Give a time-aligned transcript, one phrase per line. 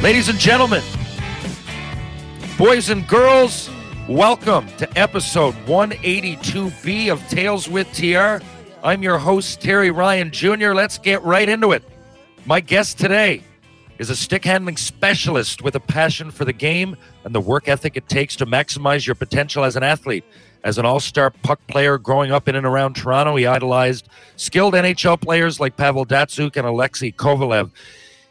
[0.00, 0.82] Ladies and gentlemen,
[2.56, 3.68] boys and girls,
[4.08, 8.40] welcome to episode 182B of Tales with TR.
[8.84, 10.72] I'm your host, Terry Ryan Jr.
[10.72, 11.82] Let's get right into it.
[12.46, 13.42] My guest today
[13.98, 17.96] is a stick handling specialist with a passion for the game and the work ethic
[17.96, 20.24] it takes to maximize your potential as an athlete.
[20.62, 24.74] As an all star puck player growing up in and around Toronto, he idolized skilled
[24.74, 27.72] NHL players like Pavel Datsyuk and Alexei Kovalev.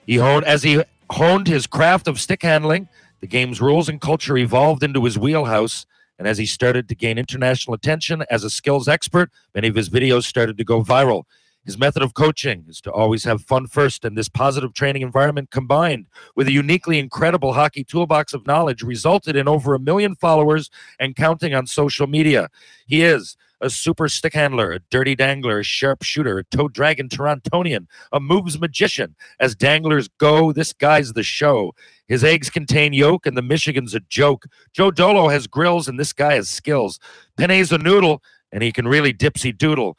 [0.06, 2.90] He honed as he honed his craft of stick handling.
[3.22, 5.86] The game's rules and culture evolved into his wheelhouse,
[6.20, 9.90] and as he started to gain international attention as a skills expert, many of his
[9.90, 11.24] videos started to go viral.
[11.66, 15.52] His method of coaching is to always have fun first, and this positive training environment
[15.52, 20.70] combined with a uniquely incredible hockey toolbox of knowledge resulted in over a million followers
[20.98, 22.50] and counting on social media.
[22.86, 27.10] He is a super stick handler, a dirty dangler, a sharp shooter, a toe dragon
[27.10, 29.16] Torontonian, a moves magician.
[29.40, 31.74] As danglers go, this guy's the show.
[32.08, 34.46] His eggs contain yolk, and the Michigan's a joke.
[34.74, 37.00] Joe Dolo has grills, and this guy has skills.
[37.38, 39.98] Pene's a noodle, and he can really dipsy doodle.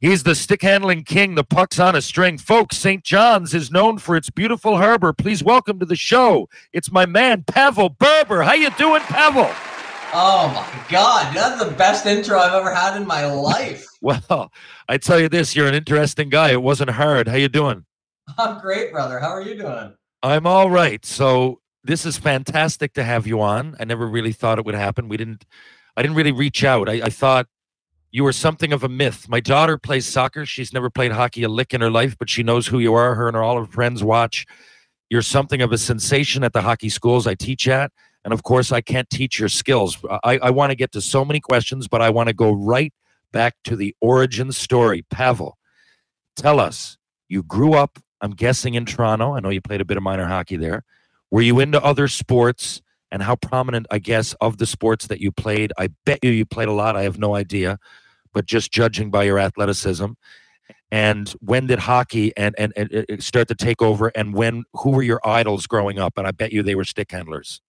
[0.00, 2.36] He's the stick handling king, the puck's on a string.
[2.36, 3.04] Folks, St.
[3.04, 5.12] John's is known for its beautiful harbor.
[5.12, 6.48] Please welcome to the show.
[6.72, 8.42] It's my man, Pavel Barber.
[8.42, 9.71] How you doing, Pavel?
[10.14, 13.86] Oh my god, that's the best intro I've ever had in my life.
[14.02, 14.50] Well,
[14.88, 16.50] I tell you this, you're an interesting guy.
[16.50, 17.28] It wasn't hard.
[17.28, 17.84] How you doing?
[18.36, 19.20] I'm great, brother.
[19.20, 19.94] How are you doing?
[20.24, 21.04] I'm all right.
[21.06, 23.76] So this is fantastic to have you on.
[23.78, 25.08] I never really thought it would happen.
[25.08, 25.44] We didn't
[25.96, 26.88] I didn't really reach out.
[26.88, 27.46] I, I thought
[28.10, 29.28] you were something of a myth.
[29.28, 30.46] My daughter plays soccer.
[30.46, 33.14] She's never played hockey a lick in her life, but she knows who you are.
[33.14, 34.46] Her and her, all of her friends watch.
[35.10, 37.92] You're something of a sensation at the hockey schools I teach at.
[38.24, 39.98] And of course, I can't teach your skills.
[40.22, 42.92] I, I want to get to so many questions, but I want to go right
[43.32, 45.02] back to the origin story.
[45.10, 45.58] Pavel,
[46.36, 49.34] tell us, you grew up, I'm guessing, in Toronto.
[49.34, 50.84] I know you played a bit of minor hockey there.
[51.30, 52.82] Were you into other sports?
[53.10, 55.70] And how prominent, I guess, of the sports that you played?
[55.76, 56.96] I bet you you played a lot.
[56.96, 57.78] I have no idea,
[58.32, 60.12] but just judging by your athleticism.
[60.90, 64.08] And when did hockey and, and, and uh, start to take over?
[64.14, 66.14] And when who were your idols growing up?
[66.16, 67.60] And I bet you they were stick handlers.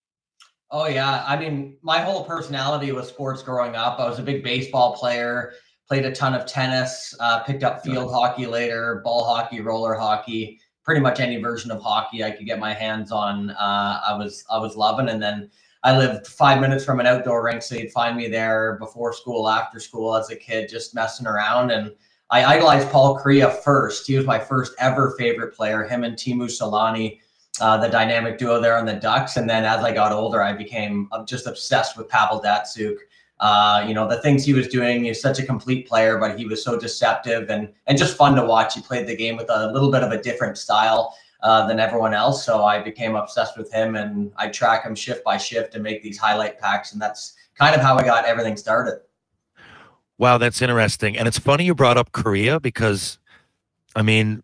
[0.75, 3.99] Oh yeah, I mean, my whole personality was sports growing up.
[3.99, 5.53] I was a big baseball player,
[5.87, 10.59] played a ton of tennis, uh, picked up field hockey later, ball hockey, roller hockey,
[10.83, 13.51] pretty much any version of hockey I could get my hands on.
[13.51, 15.51] Uh, I was I was loving, and then
[15.83, 19.47] I lived five minutes from an outdoor rink, so you'd find me there before school,
[19.47, 21.69] after school, as a kid, just messing around.
[21.69, 21.91] And
[22.31, 24.07] I idolized Paul Kariya first.
[24.07, 25.83] He was my first ever favorite player.
[25.83, 27.19] Him and Teemu Selanne
[27.61, 29.37] uh, the dynamic duo there on the Ducks.
[29.37, 32.97] And then as I got older, I became uh, just obsessed with Pavel Datsyuk.
[33.39, 36.45] Uh, you know, the things he was doing, he's such a complete player, but he
[36.45, 38.75] was so deceptive and and just fun to watch.
[38.75, 42.13] He played the game with a little bit of a different style uh, than everyone
[42.13, 42.45] else.
[42.45, 46.01] So I became obsessed with him and I track him shift by shift and make
[46.01, 46.93] these highlight packs.
[46.93, 49.01] And that's kind of how I got everything started.
[50.17, 51.17] Wow, that's interesting.
[51.17, 53.19] And it's funny you brought up Kariya because,
[53.95, 54.41] I mean,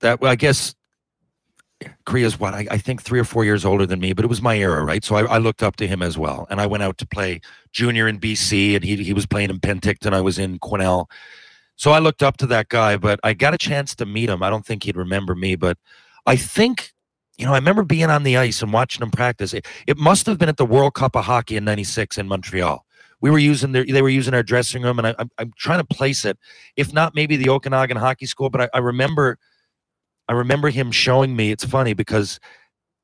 [0.00, 0.74] that I guess
[2.06, 4.42] Kariya's what I, I, think three or four years older than me, but it was
[4.42, 5.04] my era, right?
[5.04, 6.46] So I, I, looked up to him as well.
[6.50, 7.40] And I went out to play
[7.72, 10.12] junior in BC, and he he was playing in Penticton.
[10.12, 11.06] I was in Quesnel,
[11.76, 12.96] so I looked up to that guy.
[12.96, 14.42] But I got a chance to meet him.
[14.42, 15.78] I don't think he'd remember me, but
[16.26, 16.92] I think
[17.38, 19.52] you know I remember being on the ice and watching him practice.
[19.54, 22.84] It, it must have been at the World Cup of Hockey in '96 in Montreal
[23.24, 25.78] we were using their they were using our dressing room, and I, I'm I'm trying
[25.78, 26.38] to place it.
[26.76, 29.38] If not, maybe the Okanagan Hockey School, but I, I remember,
[30.28, 31.50] I remember him showing me.
[31.50, 32.40] It's funny because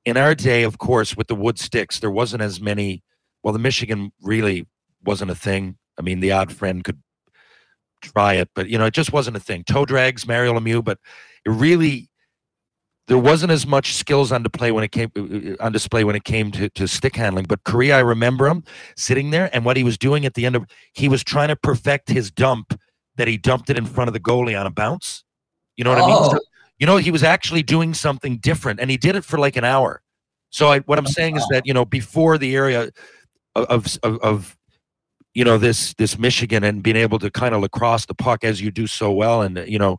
[0.04, 3.02] in our day, of course, with the wood sticks, there wasn't as many.
[3.42, 4.66] Well, the Michigan really
[5.04, 5.76] wasn't a thing.
[5.98, 7.02] I mean, the odd friend could
[8.02, 9.64] try it, but you know, it just wasn't a thing.
[9.64, 10.98] Toe drags, Mario Lemieux, but
[11.44, 12.10] it really
[13.10, 15.10] there wasn't as much skills on display when it came
[15.58, 17.44] on display when it came to, to stick handling.
[17.46, 18.62] But Kariya, I remember him
[18.96, 21.56] sitting there, and what he was doing at the end of he was trying to
[21.56, 22.78] perfect his dump
[23.16, 25.24] that he dumped it in front of the goalie on a bounce.
[25.76, 26.16] You know what I mean?
[26.18, 26.32] Oh.
[26.34, 26.38] So,
[26.80, 29.64] you know, he was actually doing something different, and he did it for like an
[29.64, 30.02] hour.
[30.48, 32.90] So I, what I'm saying is that you know before the area
[33.54, 34.56] of of, of
[35.34, 38.60] you know this this Michigan and being able to kind of lacrosse the puck as
[38.60, 39.98] you do so well, and you know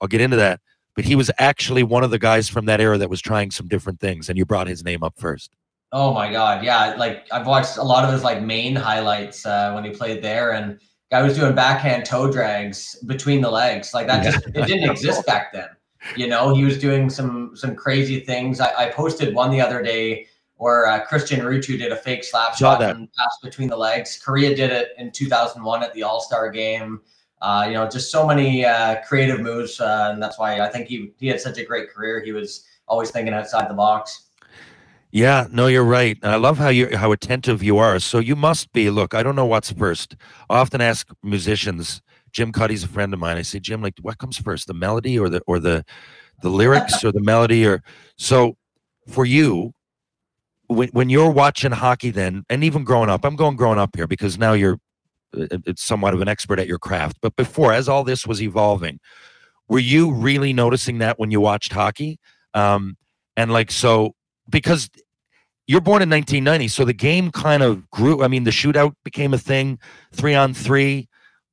[0.00, 0.60] I'll get into that.
[0.96, 3.68] But he was actually one of the guys from that era that was trying some
[3.68, 5.54] different things, and you brought his name up first.
[5.92, 6.94] Oh my god, yeah.
[6.96, 10.52] Like I've watched a lot of his like main highlights uh, when he played there,
[10.52, 10.80] and
[11.10, 13.92] guy was doing backhand toe drags between the legs.
[13.92, 14.30] Like that Yeah.
[14.32, 15.68] just it didn't exist back then.
[16.16, 18.60] You know, he was doing some some crazy things.
[18.60, 20.26] I, I posted one the other day
[20.56, 22.96] where uh, Christian Ruchu did a fake slap Saw shot that.
[22.96, 24.22] and passed between the legs.
[24.24, 27.00] Kariya did it in 2001 at the All Star game.
[27.40, 30.86] Uh, you know, just so many uh, creative moves, uh, and that's why I think
[30.86, 32.20] he he had such a great career.
[32.20, 34.28] He was always thinking outside the box.
[35.10, 36.16] Yeah, no, you're right.
[36.22, 37.98] And I love how you how attentive you are.
[37.98, 38.88] So you must be.
[38.90, 40.16] Look, I don't know what's first.
[40.48, 42.00] I often ask musicians.
[42.32, 43.36] Jim Cuddy's a friend of mine.
[43.36, 45.84] I say, Jim, like, what comes first, the melody or the or the
[46.42, 47.82] the lyrics or the melody or
[48.18, 48.56] so
[49.08, 49.72] for you
[50.66, 54.06] when when you're watching hockey then and even growing up i'm going growing up here
[54.06, 54.78] because now you're
[55.36, 58.42] uh, it's somewhat of an expert at your craft but before as all this was
[58.42, 58.98] evolving
[59.68, 62.18] were you really noticing that when you watched hockey
[62.54, 62.96] um
[63.36, 64.14] and like so
[64.48, 64.90] because
[65.66, 69.32] you're born in 1990 so the game kind of grew i mean the shootout became
[69.32, 69.78] a thing
[70.12, 71.08] three on three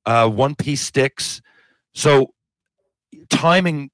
[0.10, 1.42] uh one piece sticks
[1.94, 2.34] so
[3.30, 3.90] timing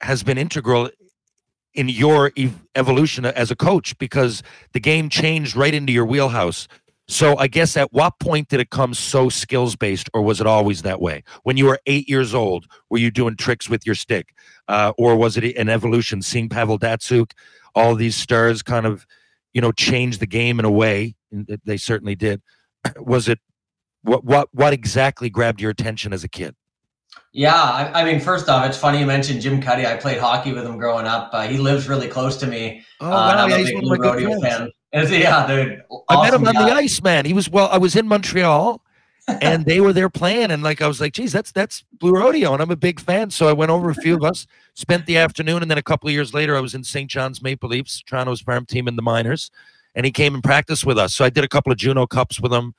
[0.00, 0.90] has been integral
[1.74, 4.42] in your ev- evolution as a coach because
[4.72, 6.66] the game changed right into your wheelhouse.
[7.06, 10.46] So I guess at what point did it come so skills based, or was it
[10.46, 11.22] always that way?
[11.44, 14.34] When you were eight years old, were you doing tricks with your stick,
[14.66, 16.20] uh, or was it an evolution?
[16.20, 17.30] Seeing Pavel Datsyuk,
[17.74, 19.06] all these stars, kind of,
[19.54, 21.14] you know, change the game in a way.
[21.64, 22.42] They certainly did.
[22.98, 23.38] Was it
[24.02, 26.54] what what what exactly grabbed your attention as a kid?
[27.32, 29.86] Yeah, I, I mean, first off, it's funny you mentioned Jim Cuddy.
[29.86, 31.30] I played hockey with him growing up.
[31.32, 32.82] Uh, he lives really close to me.
[33.00, 34.70] Oh, uh, and I'm a big Blue Rodeo fan.
[34.92, 35.20] Is he?
[35.20, 35.82] Yeah, dude.
[36.08, 37.26] I met him awesome on the ice, man.
[37.26, 37.68] He was well.
[37.70, 38.82] I was in Montreal,
[39.42, 42.54] and they were there playing, and like I was like, "Geez, that's that's Blue Rodeo,"
[42.54, 43.30] and I'm a big fan.
[43.30, 43.90] So I went over.
[43.90, 46.60] A few of us spent the afternoon, and then a couple of years later, I
[46.60, 47.10] was in St.
[47.10, 49.50] John's Maple Leafs, Toronto's farm team in the minors,
[49.94, 51.14] and he came and practiced with us.
[51.14, 52.74] So I did a couple of Juno Cups with him,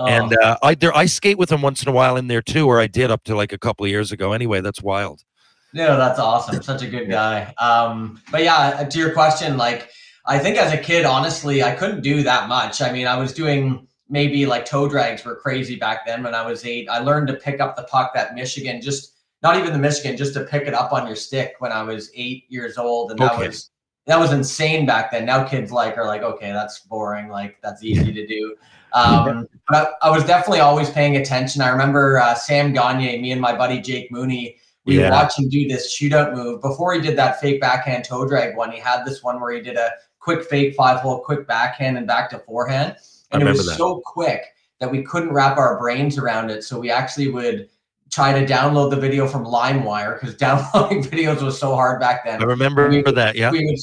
[0.00, 2.40] Oh, and uh, I there I skate with him once in a while in there
[2.40, 4.32] too, or I did up to like a couple of years ago.
[4.32, 5.24] Anyway, that's wild.
[5.72, 6.62] Yeah, that's awesome.
[6.62, 7.52] Such a good guy.
[7.58, 9.90] Um, but yeah, to your question, like
[10.24, 12.80] I think as a kid, honestly, I couldn't do that much.
[12.80, 16.46] I mean, I was doing maybe like toe drags were crazy back then when I
[16.46, 16.88] was eight.
[16.88, 20.32] I learned to pick up the puck that Michigan, just not even the Michigan, just
[20.34, 23.10] to pick it up on your stick when I was eight years old.
[23.10, 23.48] And that Okay.
[23.48, 23.70] was
[24.06, 25.26] that was insane back then.
[25.26, 27.28] Now kids like are like, okay, that's boring.
[27.28, 28.54] Like that's easy to do.
[28.92, 31.60] Um, but I, I was definitely always paying attention.
[31.62, 35.04] I remember uh, Sam Gagner, me and my buddy Jake Mooney, we Yeah.
[35.04, 36.62] would watch him do this shootout move.
[36.62, 39.60] Before he did that fake backhand toe drag one, he had this one where he
[39.60, 39.90] did a
[40.20, 42.96] quick fake five hole, quick backhand and back to forehand.
[43.30, 43.76] And it was that.
[43.76, 44.42] so quick
[44.80, 46.64] that we couldn't wrap our brains around it.
[46.64, 47.68] So we actually would
[48.10, 52.40] try to download the video from LimeWire because downloading videos was so hard back then
[52.40, 53.36] I remember We- that.
[53.36, 53.50] Yeah.
[53.50, 53.78] we would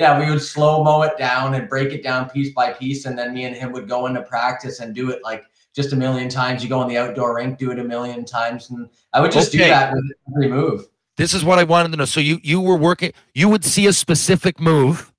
[0.00, 3.16] yeah we would slow mo it down and break it down piece by piece and
[3.18, 6.28] then me and him would go into practice and do it like just a million
[6.28, 9.30] times you go on the outdoor rink do it a million times and i would
[9.30, 10.04] just do that with
[10.34, 12.06] every move This is what I wanted to know.
[12.06, 13.12] So you you were working.
[13.34, 15.12] You would see a specific move,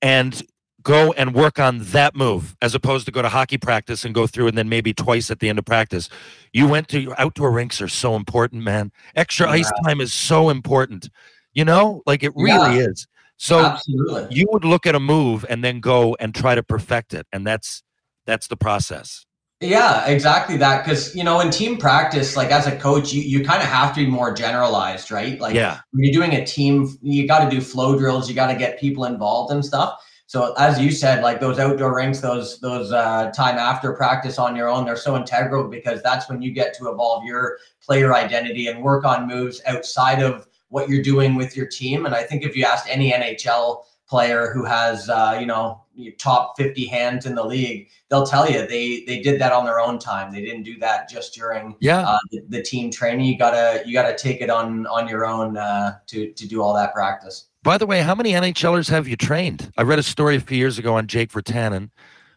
[0.00, 0.42] and
[0.82, 4.26] go and work on that move, as opposed to go to hockey practice and go
[4.26, 6.08] through, and then maybe twice at the end of practice.
[6.52, 8.90] You went to your outdoor rinks are so important, man.
[9.14, 11.10] Extra ice time is so important.
[11.54, 13.06] You know, like it really is.
[13.36, 17.14] So absolutely you would look at a move and then go and try to perfect
[17.14, 17.82] it, and that's
[18.26, 19.26] that's the process.
[19.60, 20.84] Yeah, exactly that.
[20.84, 23.94] Because you know, in team practice, like as a coach, you, you kind of have
[23.94, 25.38] to be more generalized, right?
[25.38, 25.78] Like Yeah.
[25.92, 28.80] when you're doing a team, you got to do flow drills, you got to get
[28.80, 30.00] people involved and stuff.
[30.26, 34.56] So as you said, like those outdoor rinks, those those uh, time after practice on
[34.56, 38.66] your own, they're so integral because that's when you get to evolve your player identity
[38.68, 42.06] and work on moves outside of what you're doing with your team.
[42.06, 45.80] And I think if you asked any NHL player who has uh, you know
[46.18, 49.78] top 50 hands in the league, they'll tell you they they did that on their
[49.80, 50.32] own time.
[50.32, 52.00] They didn't do that just during Yeah.
[52.00, 53.26] uh, the, the team training.
[53.26, 56.74] You gotta you gotta take it on on your own uh, to to do all
[56.74, 57.48] that practice.
[57.62, 59.70] By the way, how many NHLers have you trained?
[59.78, 61.90] I read a story a few years ago on Jake Virtanen,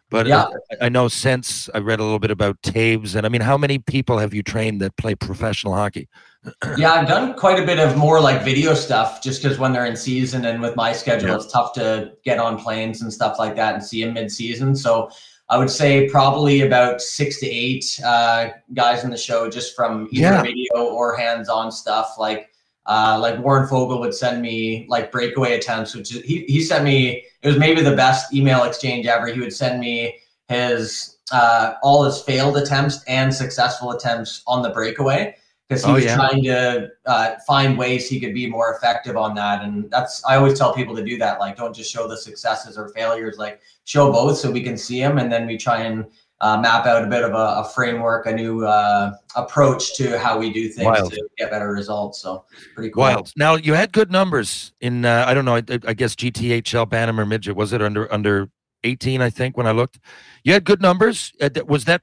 [0.10, 0.44] but Yeah.
[0.44, 0.50] uh,
[0.82, 3.80] I know since I read a little bit about Toews, and I mean, how many
[3.80, 6.08] people have you trained that play professional hockey?
[6.78, 9.88] Yeah, I've done quite a bit of more like video stuff just because when they're
[9.88, 11.36] in season and with my schedule, Yeah.
[11.36, 14.76] it's tough to get on planes and stuff like that and see them mid season.
[14.76, 15.10] So
[15.50, 20.08] I would say probably about six to eight uh, guys in the show just from
[20.12, 20.42] either Yeah.
[20.44, 22.16] video or hands on stuff.
[22.20, 22.50] Like
[22.88, 26.84] uh, like Warren Foegele would send me like breakaway attempts, which is, he, he sent
[26.84, 29.28] me, it was maybe the best email exchange ever.
[29.28, 30.18] He would send me
[30.50, 35.36] his uh, all his failed attempts and successful attempts on the breakaway
[35.68, 36.16] because he Oh, was yeah.
[36.16, 39.64] trying to uh, find ways he could be more effective on that.
[39.64, 41.40] And that's I always tell people to do that.
[41.40, 43.38] Like, don't just show the successes or failures.
[43.38, 46.06] Like, show both so we can see them, and then we try and
[46.46, 50.38] uh, map out a bit of a, a framework, a new uh, approach to how
[50.38, 51.12] we do things Wild.
[51.12, 52.22] to get better results.
[52.22, 53.02] So pretty cool.
[53.02, 53.32] Wild.
[53.36, 55.06] Now you had good numbers in.
[55.06, 55.56] Uh, I don't know.
[55.56, 58.50] I, I guess GTHL Bantam or midget was it under under
[58.84, 59.22] eighteen?
[59.22, 59.98] I think when I looked,
[60.44, 61.34] you had good numbers.
[61.42, 62.02] Uh, Was that?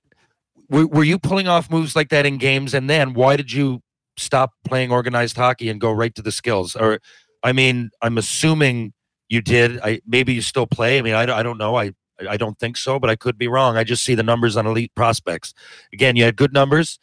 [0.69, 2.75] Were, were you pulling off moves like that in games?
[2.75, 3.81] And then why did you
[4.17, 6.75] stop playing organized hockey and go right to the skills?
[6.75, 6.99] Or,
[7.43, 8.93] I mean, I'm assuming
[9.29, 9.79] you did.
[9.81, 10.99] I maybe you still play.
[10.99, 11.77] I mean, I, don't- I don't know.
[11.77, 11.93] I
[12.29, 13.77] I don't think so, but I could be wrong.
[13.77, 15.55] I just see the numbers on elite prospects.
[15.93, 16.99] Again, you had good numbers,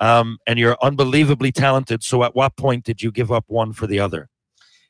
[0.00, 2.02] um, and you're unbelievably talented.
[2.02, 4.28] So, at what point did you give up one for the other?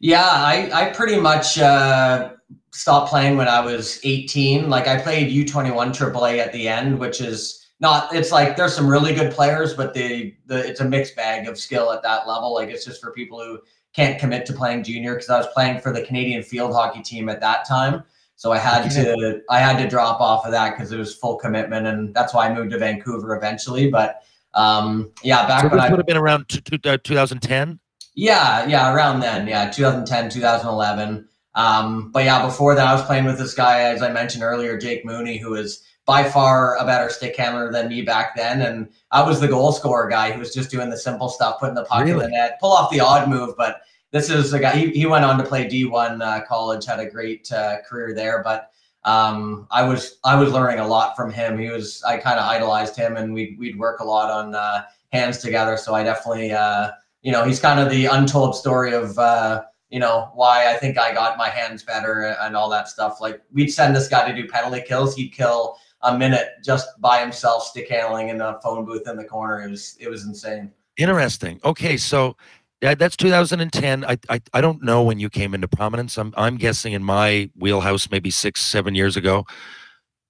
[0.00, 2.32] Yeah, I, I pretty much uh,
[2.72, 4.68] stopped playing when I was 18.
[4.68, 8.14] Like I played U21 AAA at the end, which is not.
[8.14, 11.58] It's like there's some really good players, but the the it's a mixed bag of
[11.58, 12.52] skill at that level.
[12.52, 13.60] Like it's just for people who
[13.92, 17.28] can't commit to playing junior because I was playing for the Canadian field hockey team
[17.28, 18.02] at that time.
[18.42, 21.36] So I had to I had to drop off of that because it was full
[21.36, 23.88] commitment, and that's why I moved to Vancouver eventually.
[23.88, 24.20] But
[24.54, 26.46] um, yeah, back So when I would have been around
[26.84, 27.78] uh, 2010.
[28.16, 29.46] yeah, yeah, around then.
[29.46, 31.28] Yeah, 2010, 2011.
[31.54, 34.76] Um, but yeah, before that, I was playing with this guy, as I mentioned earlier,
[34.76, 38.60] Jake Mooney, who was by far a better stick handler than me back then.
[38.60, 41.76] And I was the goal scorer guy who was just doing the simple stuff, putting
[41.76, 43.54] the puck in the net, pull off the odd move.
[43.56, 43.82] But
[44.12, 47.10] this is a guy, he, he went on to play D1 uh, college, had a
[47.10, 48.42] great uh, career there.
[48.44, 48.70] But
[49.04, 51.58] um, I was I was learning a lot from him.
[51.58, 54.84] He was I kind of idolized him, and we'd we'd work a lot on uh,
[55.12, 55.76] hands together.
[55.76, 56.92] So I definitely uh,
[57.22, 60.98] you know he's kind of the untold story of uh, you know why I think
[60.98, 63.20] I got my hands better and all that stuff.
[63.20, 67.20] Like we'd send this guy to do penalty kills, he'd kill a minute just by
[67.20, 69.62] himself, stick handling in a phone booth in the corner.
[69.62, 70.70] It was it was insane.
[70.96, 71.58] Interesting.
[71.64, 72.36] Okay, so
[72.82, 74.04] yeah, that's 2010.
[74.04, 76.18] I, I I don't know when you came into prominence.
[76.18, 79.46] I'm I'm guessing in my wheelhouse, maybe six seven years ago.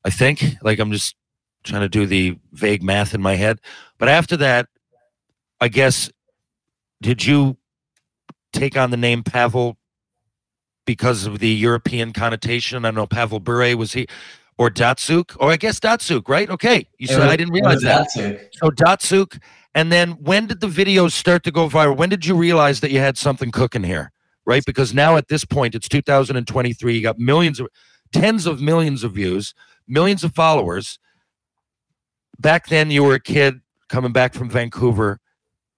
[0.05, 0.45] I think.
[0.63, 1.17] Like I'm just
[1.65, 3.59] trying to do the vague math in my head.
[3.99, 4.69] But after that,
[5.63, 6.11] I guess,
[7.01, 7.57] did you
[8.53, 9.79] take on the name Pavel
[10.85, 12.85] because of the European connotation?
[12.85, 13.07] I don't know.
[13.07, 14.07] Pavel Bure was he,
[14.59, 15.39] or Datsyuk?
[15.41, 16.51] Or I guess Datsyuk, right?
[16.51, 18.09] Okay, you said I didn't realize that.
[18.15, 18.49] Datsyuk.
[18.53, 19.41] So Datsyuk,
[19.75, 21.97] and then when did the videos start to go viral?
[21.97, 24.13] When did you realize that you had something cooking here?
[24.45, 24.65] Right?
[24.65, 26.95] Because now at this point, it's 2023.
[26.95, 27.69] You got millions of,
[28.13, 29.55] tens of millions of views,
[29.87, 30.99] millions of followers.
[32.39, 35.21] Back then, you were a kid coming back from Vancouver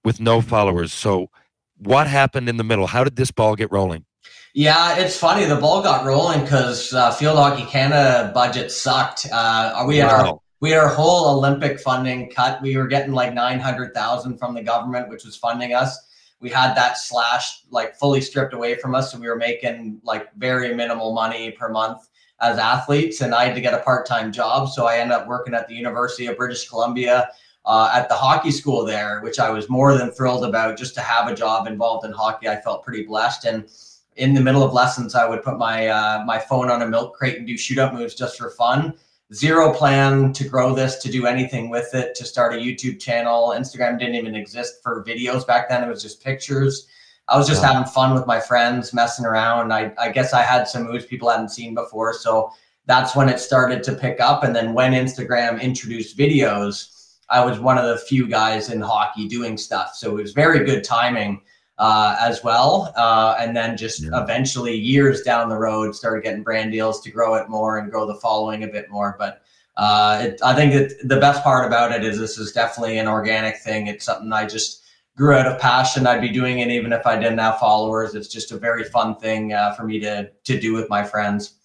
[0.03, 0.91] with no followers.
[0.91, 1.29] So,
[1.77, 2.87] what happened in the middle?
[2.87, 4.05] How did this ball get rolling?
[4.53, 5.45] Yeah, it's funny.
[5.45, 9.27] The ball got rolling because uh, Field Hockey Canada budget sucked.
[9.31, 10.39] Uh, we had our.
[10.65, 12.59] We had our whole Olympic funding cut.
[12.59, 15.95] We were getting like nine hundred thousand from the government, which was funding us.
[16.39, 20.33] We had that slashed, like fully stripped away from us, so we were making like
[20.33, 22.09] very minimal money per month
[22.41, 23.21] as athletes.
[23.21, 25.67] And I had to get a part time job, so I ended up working at
[25.67, 27.29] the University of British Columbia
[27.65, 30.79] uh, at the hockey school there, which I was more than thrilled about.
[30.79, 33.45] Just to have a job involved in hockey, I felt pretty blessed.
[33.45, 33.69] And
[34.15, 37.13] in the middle of lessons, I would put my uh, my phone on a milk
[37.15, 38.95] crate and do shoot up moves just for fun.
[39.33, 43.55] Zero plan to grow this, to do anything with it, to start a YouTube channel.
[43.57, 46.87] Instagram didn't even exist for videos back then; it was just pictures.
[47.27, 47.73] I was just Yeah.
[47.73, 49.73] having fun with my friends, messing around.
[49.73, 52.51] I, I guess I had some moves people hadn't seen before, so
[52.85, 54.43] that's when it started to pick up.
[54.43, 56.91] And then when Instagram introduced videos,
[57.31, 59.95] I was one of the few guys in hockey doing stuff.
[59.95, 61.41] So it was very good timing
[61.77, 62.93] uh, as well.
[62.95, 64.21] Uh, and then just Yeah.
[64.23, 68.05] eventually, years down the road, started getting brand deals to grow it more and grow
[68.05, 69.15] the following a bit more.
[69.19, 69.41] But
[69.77, 73.07] uh, it, I think that the best part about it is this is definitely an
[73.07, 73.87] organic thing.
[73.87, 74.83] It's something I just
[75.17, 76.07] grew out of passion.
[76.07, 78.15] I'd be doing it even if I didn't have followers.
[78.15, 81.55] It's just a very fun thing uh, for me to to do with my friends.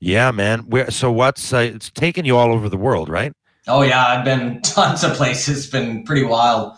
[0.00, 0.60] Yeah, man.
[0.70, 3.32] Where so what's uh, it's taken you all over the world, right?
[3.66, 5.58] Oh yeah, I've been tons of places.
[5.58, 6.76] It's been pretty wild.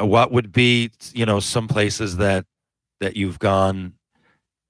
[0.00, 2.46] Uh, what would be you know some places that
[3.00, 3.94] that you've gone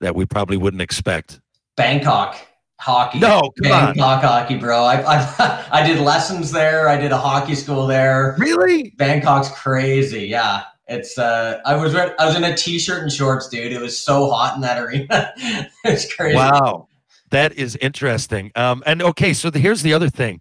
[0.00, 1.40] that we probably wouldn't expect?
[1.76, 2.37] Bangkok
[2.78, 3.19] hockey.
[3.19, 3.85] No, come on.
[3.95, 4.85] Bangkok hockey, bro.
[4.85, 6.88] I, I I did lessons there.
[6.88, 8.37] I did a hockey school there.
[8.38, 8.93] Really?
[8.97, 10.26] Bangkok's crazy.
[10.26, 10.64] Yeah.
[10.87, 13.73] It's uh I was I was in a t-shirt and shorts, dude.
[13.73, 15.33] It was so hot in that arena.
[15.85, 16.37] it's crazy.
[16.37, 16.88] Wow.
[17.31, 18.52] That is interesting.
[18.54, 20.40] Um and okay, so the, here's the other thing.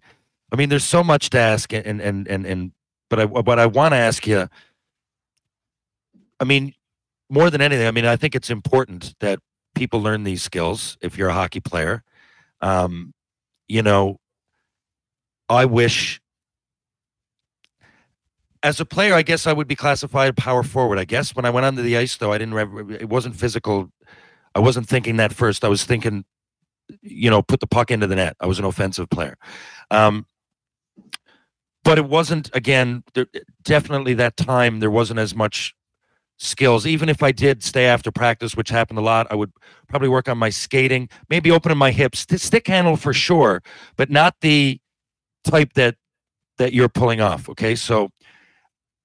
[0.52, 2.72] I mean, there's so much to ask and and and and
[3.08, 4.48] but I what I want to ask you
[6.40, 6.74] I mean,
[7.30, 9.38] more than anything, I mean, I think it's important that
[9.74, 12.02] people learn these skills if you're a hockey player.
[12.60, 13.12] Um,
[13.68, 14.18] you know,
[15.48, 16.20] I wish
[18.64, 20.98] as a player, I guess I would be classified power forward.
[20.98, 22.90] I guess when I went onto the ice, though, I didn't.
[22.92, 23.90] It wasn't physical.
[24.54, 25.64] I wasn't thinking that first.
[25.64, 26.24] I was thinking,
[27.02, 28.36] you know, put the puck into the net.
[28.40, 29.36] I was an offensive player,
[29.90, 30.26] um,
[31.84, 32.48] but it wasn't.
[32.54, 33.26] Again, there,
[33.62, 35.74] definitely that time there wasn't as much
[36.44, 36.86] skills.
[36.86, 39.52] Even if I did stay after practice, which happened a lot, I would
[39.88, 43.62] probably work on my skating, maybe opening my hips, stick handle for sure,
[43.96, 44.80] but not the
[45.44, 45.96] type that
[46.58, 47.48] that you're pulling off.
[47.48, 48.10] Okay, so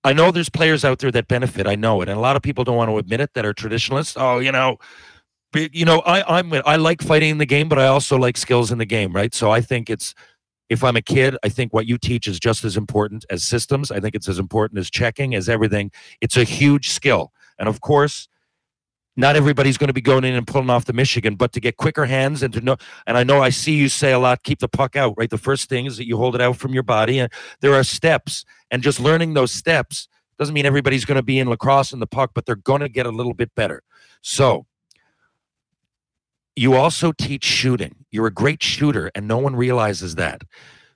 [0.04, 1.68] I know there's players out there that benefit.
[1.68, 3.54] I know it, and a lot of people don't want to admit it that are
[3.54, 4.16] traditionalists.
[4.18, 4.78] Oh, you know,
[5.56, 8.72] you know, I I'm I like fighting in the game, but I also like skills
[8.72, 9.34] in the game, right?
[9.34, 10.14] So I think it's
[10.70, 13.92] if I'm a kid, I think what you teach is just as important as systems.
[13.92, 15.92] I think it's as important as checking, as everything.
[16.22, 18.28] It's a huge skill, and of course,
[19.18, 21.76] not everybody's going to be going in and pulling off the Michigan, but to get
[21.76, 22.78] quicker hands and to know.
[23.06, 25.30] And I know I see you say a lot, keep the puck out, right?
[25.30, 27.84] The first thing is that you hold it out from your body, and there are
[27.84, 30.08] steps, and just learning those steps
[30.38, 32.88] doesn't mean everybody's going to be in lacrosse in the puck, but they're going to
[32.88, 33.84] get a little bit better.
[34.22, 34.66] So
[36.60, 37.96] you also teach shooting.
[38.12, 40.42] You're a great shooter, and no one realizes that.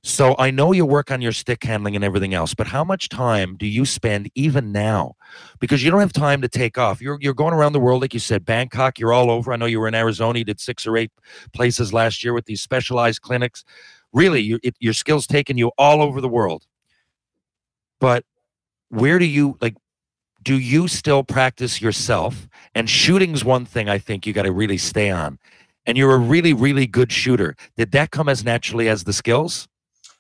[0.04, 3.08] So I know you work on your stick handling and everything else, but how much
[3.08, 5.14] time do you spend even now?
[5.62, 7.02] Because you don't have time to take off.
[7.02, 9.00] You're you're going around the world, like you said, Bangkok.
[9.00, 9.54] You're all over.
[9.54, 10.40] I know you were in Arizona.
[10.40, 11.12] You did six or eight
[11.54, 13.64] places last year with these specialized clinics.
[14.12, 16.66] Really, your it, your skills taking you all over the world.
[18.02, 18.26] But
[18.90, 19.76] where do you like?
[20.44, 22.48] Do you still practice yourself?
[22.76, 25.40] And shooting's one thing I think you got to really stay on.
[25.86, 27.56] And you're a really, really good shooter.
[27.78, 29.68] Did that come as naturally as the skills?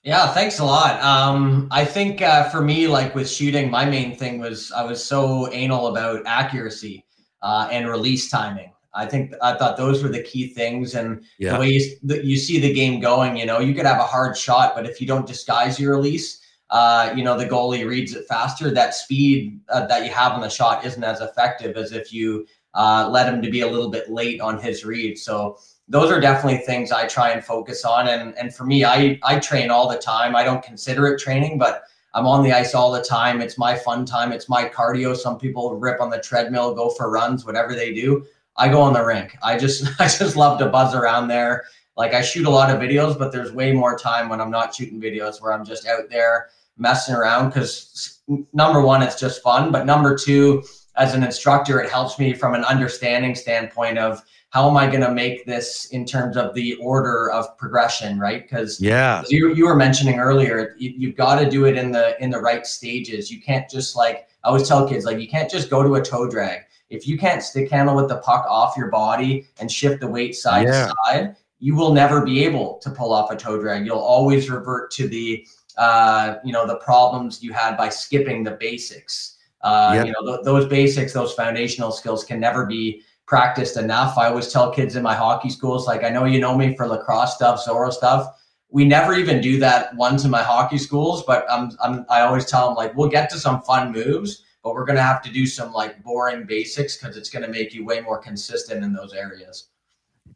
[0.04, 1.02] Yeah, thanks a lot.
[1.02, 5.04] Um, I think uh, for me, like with shooting, my main thing was I was
[5.04, 7.06] so anal about accuracy
[7.42, 8.72] uh, and release timing.
[8.94, 11.54] I think I thought those were the key things, and Yeah.
[11.54, 13.36] the way you, the, you see the game going.
[13.38, 16.42] You know, you could have a hard shot, but if you don't disguise your release,
[16.74, 18.72] uh, you know the goalie reads it faster.
[18.72, 22.48] That speed uh, that you have on the shot isn't as effective as if you
[22.74, 25.20] uh, let him to be a little bit late on his read.
[25.20, 28.08] So those are definitely things I try and focus on.
[28.08, 30.36] And and for me, I I train all the time.
[30.36, 31.84] I don't consider it training, but
[32.16, 33.40] I'm on the ice all the time.
[33.40, 34.32] It's my fun time.
[34.32, 35.16] It's my cardio.
[35.16, 38.26] Some people rip on the treadmill, go for runs, whatever they do.
[38.58, 39.38] I go on the rink.
[39.44, 41.66] I just I just love to buzz around there.
[41.96, 44.74] Like I shoot a lot of videos, but there's way more time when I'm not
[44.74, 48.22] shooting videos where I'm just out there messing around because
[48.54, 49.72] number one, it's just fun.
[49.72, 50.64] But number two,
[50.96, 55.02] as an instructor, it helps me from an understanding standpoint of how am I going
[55.02, 58.44] to make this in terms of the order of progression, right?
[58.44, 59.24] Because Yeah.
[59.28, 62.40] you, you were mentioning earlier, you, you've got to do it in the in the
[62.40, 63.32] right stages.
[63.32, 66.02] You can't just like I always tell kids, like you can't just go to a
[66.02, 66.62] toe drag.
[66.92, 70.36] If you can't stick handle with the puck off your body and shift the weight
[70.36, 70.86] side Yeah.
[70.88, 73.88] to side, you will never be able to pull off a toe drag.
[73.88, 78.52] You'll always revert to the uh, you know the problems you had by skipping the
[78.52, 79.38] basics.
[79.62, 80.06] Uh, Yep.
[80.06, 84.18] You know th- those basics, those foundational skills can never be practiced enough.
[84.18, 86.88] I always tell kids in my hockey schools, like I know you know me for
[86.88, 88.40] lacrosse stuff, Zorro stuff.
[88.70, 92.46] We never even do that once in my hockey schools, but I'm, I'm I always
[92.46, 95.46] tell them like we'll get to some fun moves, but we're gonna have to do
[95.46, 99.70] some like boring basics because it's gonna make you way more consistent in those areas.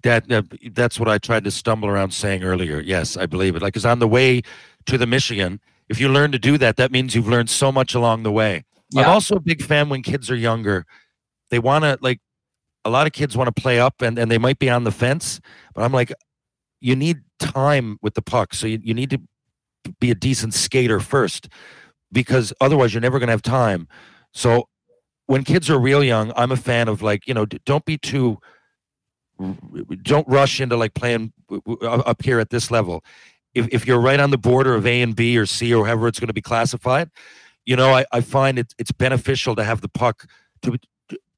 [0.04, 2.80] That uh, that's what I tried to stumble around saying earlier.
[2.80, 3.62] Yes, I believe it.
[3.62, 4.44] Like, because on the way
[4.88, 7.94] to the Michigan, if you learn to do that, that means you've learned so much
[7.96, 8.66] along the way.
[9.06, 10.86] I'm also a big fan when kids are younger.
[11.50, 12.20] They want to like
[12.84, 14.92] a lot of kids want to play up and, and they might be on the
[14.92, 15.40] fence,
[15.74, 16.12] but I'm like,
[16.80, 18.54] you need time with the puck.
[18.54, 19.20] So you, you need to
[20.00, 21.50] be a decent skater first
[22.12, 23.88] because otherwise you're never going to have time.
[24.34, 24.70] So
[25.26, 27.98] when kids are real young, I'm a fan of like, you know, d- don't be
[27.98, 28.38] too,
[30.04, 33.04] don't rush into like playing w- w- up up here at this level.
[33.54, 36.08] If, if you're right on the border of A and B or C or however
[36.08, 37.10] it's going to be classified,
[37.66, 40.26] you know, I, I find it, it's beneficial to have the puck
[40.64, 40.78] to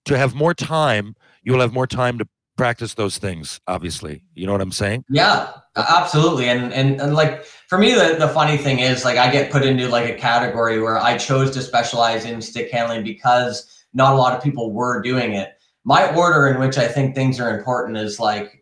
[0.06, 1.16] to have more time.
[1.44, 3.62] You will have more time to practice those things.
[3.68, 5.06] Obviously, you know what I'm saying.
[5.10, 6.50] Yeah, absolutely.
[6.50, 9.64] And and and like for me, the the funny thing is like I get put
[9.64, 14.18] into like a category where I chose to specialize in stick handling because not a
[14.18, 15.54] lot of people were doing it.
[15.86, 18.59] My order in which I think things are important is like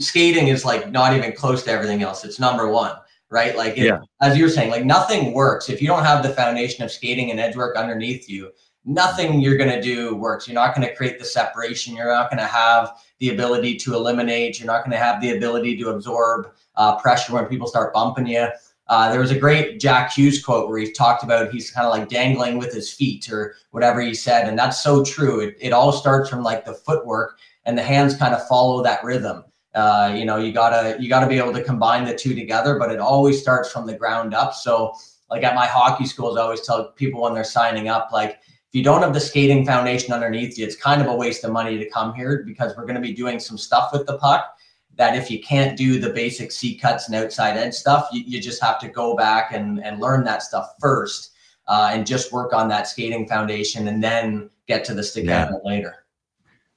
[0.00, 2.24] skating is like not even close to everything else.
[2.24, 2.94] It's number one,
[3.30, 3.56] right?
[3.56, 3.98] Like, it, Yeah.
[4.20, 7.40] as you're saying, like nothing works if you don't have the foundation of skating and
[7.40, 8.50] edge work underneath you.
[8.84, 10.48] Nothing you're going to do works.
[10.48, 11.94] You're not going to create the separation.
[11.94, 14.58] You're not going to have the ability to eliminate.
[14.58, 18.26] You're not going to have the ability to absorb uh, pressure when people start bumping
[18.26, 18.48] you.
[18.88, 21.92] Uh, there was a great Jack Hughes quote where he talked about he's kind of
[21.92, 24.48] like dangling with his feet or whatever he said.
[24.48, 25.40] And that's so true.
[25.40, 29.04] It, it all starts from like the footwork and the hands kind of follow that
[29.04, 29.44] rhythm.
[29.74, 32.90] Uh, you know, you gotta you gotta be able to combine the two together, but
[32.90, 34.54] it always starts from the ground up.
[34.54, 34.94] So,
[35.30, 38.40] like at my hockey schools, I always tell people when they're signing up, like
[38.72, 41.52] if you don't have the skating foundation underneath you, it's kind of a waste of
[41.52, 44.56] money to come here because we're going to be doing some stuff with the puck
[44.96, 48.40] that if you can't do the basic C cuts and outside edge stuff, you, you
[48.40, 51.32] just have to go back and, and learn that stuff first
[51.66, 55.50] uh, and just work on that skating foundation and then get to the stick Yeah.
[55.64, 56.04] later.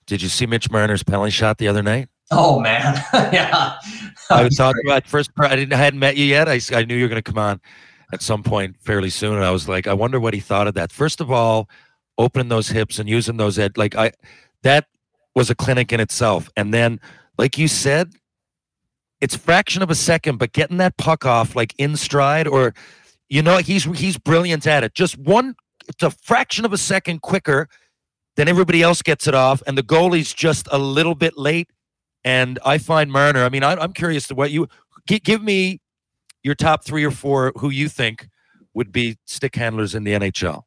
[0.06, 2.10] Did you see Mitch Marner's penalty shot the other night?
[2.32, 3.78] Oh man, yeah.
[4.30, 5.32] I was talking about first.
[5.38, 5.74] I didn't.
[5.74, 6.50] I hadn't met you yet.
[6.50, 7.62] I, I knew you were going to come on
[8.14, 10.74] at some point fairly soon, and I was like, I wonder what he thought of
[10.74, 10.92] that.
[10.92, 11.70] First of all,
[12.18, 14.12] opening those hips and using those ed like I
[14.64, 14.88] that
[15.36, 16.50] was a clinic in itself.
[16.56, 17.00] And then,
[17.38, 18.14] like you said,
[19.22, 22.74] it's fraction of a second, but getting that puck off like in stride, or
[23.30, 24.94] you know, he's he's brilliant at it.
[24.94, 25.56] Just one,
[25.88, 27.68] it's a fraction of a second quicker
[28.36, 31.70] than everybody else gets it off, and the goalie's just a little bit late.
[32.26, 33.44] And I find Marner.
[33.46, 34.68] I mean, I, I'm curious to what you
[35.08, 35.80] gi- give me
[36.44, 38.28] your top three or four who you think
[38.74, 40.64] would be stick handlers in the NHL.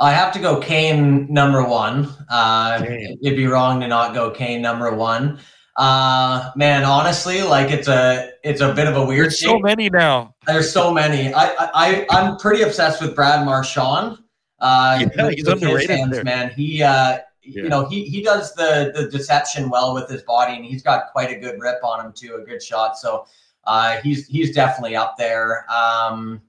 [0.00, 2.08] I have to go Kane number one.
[2.28, 3.18] Uh, Kane.
[3.22, 5.38] It'd be wrong to not go Kane number one.
[5.76, 9.26] Uh, man, honestly, like it's a it's a bit of a weird.
[9.26, 10.34] There's so many now.
[10.46, 11.32] There's so many.
[11.32, 14.18] I I I'm pretty obsessed with Brad Marchand.
[14.60, 16.50] Uh, Yeah, he's underrated hands, man.
[16.50, 17.62] He uh, Yeah.
[17.64, 21.12] you know, he he does the the deception well with his body, and he's got
[21.12, 22.98] quite a good rip on him too, a good shot.
[22.98, 23.26] So
[23.64, 25.70] uh, he's he's definitely up there.
[25.70, 26.42] Um,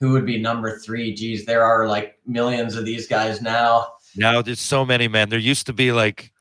[0.00, 1.14] who would be number three?
[1.14, 3.94] Geez, there are like millions of these guys now.
[4.14, 5.28] Now there's so many, man.
[5.28, 6.32] There used to be like,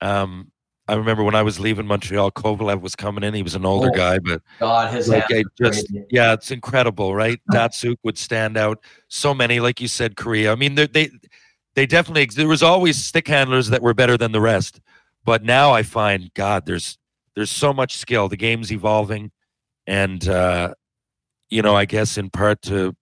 [0.00, 0.50] um,
[0.88, 3.32] I remember when I was leaving Montreal, Kovalev was coming in.
[3.32, 5.24] He was an older Oh, guy, but God, his like
[5.56, 7.40] just yeah, it's incredible, right?
[7.52, 8.82] Datsyuk would stand out.
[9.06, 10.50] So many, like you said, Kariya.
[10.50, 11.10] I mean, they
[11.80, 14.82] they definitely there was always stick handlers that were better than the rest,
[15.24, 16.98] but now I find God, there's
[17.34, 18.28] there's so much skill.
[18.28, 19.30] The game's evolving,
[19.86, 20.74] and uh,
[21.48, 22.94] you know, I guess in part to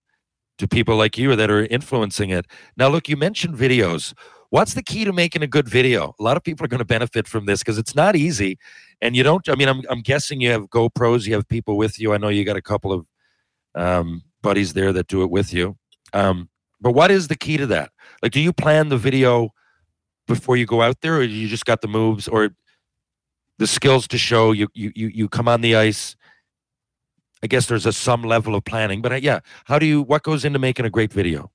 [0.59, 2.47] to people like you that are influencing it.
[2.77, 4.15] Now, look, you mentioned videos.
[4.51, 6.15] What's the key to making a good video?
[6.21, 8.59] A lot of people are going to benefit from this because it's not easy,
[9.03, 9.49] and you don't.
[9.49, 12.15] I mean, I'm I'm guessing you have GoPros, you have people with you.
[12.15, 13.07] I know you got a couple of
[13.75, 15.77] um, buddies there that do it with you.
[16.13, 16.49] Um,
[16.81, 17.91] but what is the key to that?
[18.23, 19.53] Like, do you plan the video
[20.27, 22.51] before you go out there, or you just got the moves or
[23.59, 24.53] the skills to show?
[24.53, 26.17] You you you you come on the ice.
[27.43, 30.03] I guess there's a some level of planning, but uh, yeah, how do you?
[30.03, 31.51] What goes into making a great video?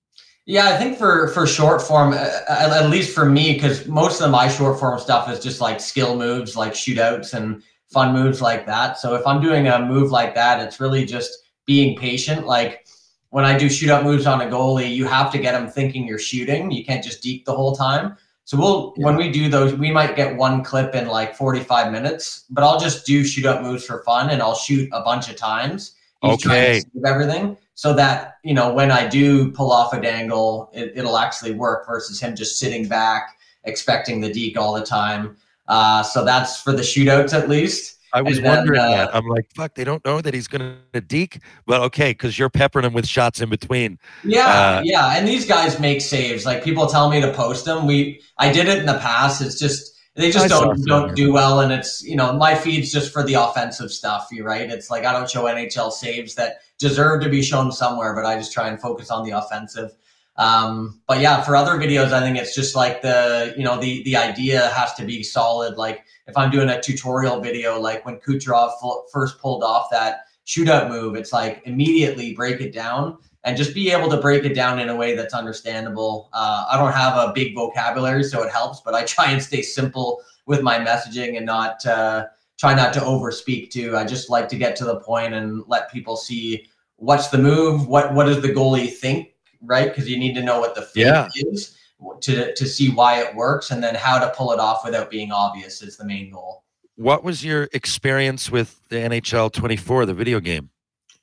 [0.45, 4.21] Yeah, I think for for short form, uh, at, at least for me, because most
[4.21, 8.41] of my short form stuff is just like skill moves, like shootouts and fun moves
[8.41, 8.97] like that.
[8.97, 11.31] So if I'm doing a move like that, it's really just
[11.65, 12.45] being patient.
[12.45, 12.85] Like
[13.33, 16.19] when I do shootout moves on a goalie, you have to get them thinking you're
[16.19, 16.69] shooting.
[16.69, 18.15] You can't just deke the whole time.
[18.45, 22.45] So we'll when we do those, we might get one clip in like 45 minutes,
[22.51, 25.95] but I'll just do shootout moves for fun and I'll shoot a bunch of times.
[26.21, 26.79] He's trying to Okay.
[26.81, 31.17] save everything so that you know when I do pull off a dangle, it, it'll
[31.17, 35.37] actually work versus him just sitting back expecting the deke all the time.
[35.67, 37.97] Uh, so that's for the shootouts at least.
[38.13, 39.15] I was then, wondering uh, that.
[39.15, 42.49] I'm like, fuck, they don't know that he's going to deke, but okay, because you're
[42.49, 43.97] peppering him with shots in between.
[44.23, 46.45] Yeah, Uh, yeah, and these guys make saves.
[46.45, 47.87] Like people tell me to post them.
[47.87, 49.41] We I did it in the past.
[49.41, 52.91] It's just they just I don't don't do well, and it's you know my feed's
[52.91, 54.27] just for the offensive stuff.
[54.31, 54.69] You right?
[54.69, 58.35] It's like I don't show NHL saves that deserve to be shown somewhere, but I
[58.35, 59.91] just try and focus on the offensive.
[60.35, 64.03] Um, but yeah, for other videos, I think it's just like the you know the
[64.03, 65.77] the idea has to be solid.
[65.77, 68.71] Like if I'm doing a tutorial video, like when Kucherov
[69.11, 73.91] first pulled off that shootout move, it's like immediately break it down and just be
[73.91, 76.29] able to break it down in a way that's understandable.
[76.33, 79.61] Uh, I don't have a big vocabulary, so it helps, but I try and stay
[79.61, 82.25] simple with my messaging and not uh,
[82.57, 83.97] try not to overspeak too.
[83.97, 87.87] I just like to get to the point and let people see what's the move,
[87.87, 89.89] what what does the goalie think, right?
[89.89, 91.27] Because you need to know what the Yeah.
[91.35, 91.77] is.
[92.21, 95.31] To to see why it works and then how to pull it off without being
[95.31, 96.63] obvious is the main goal.
[96.95, 100.69] What was your experience with the NHL 24, the video game?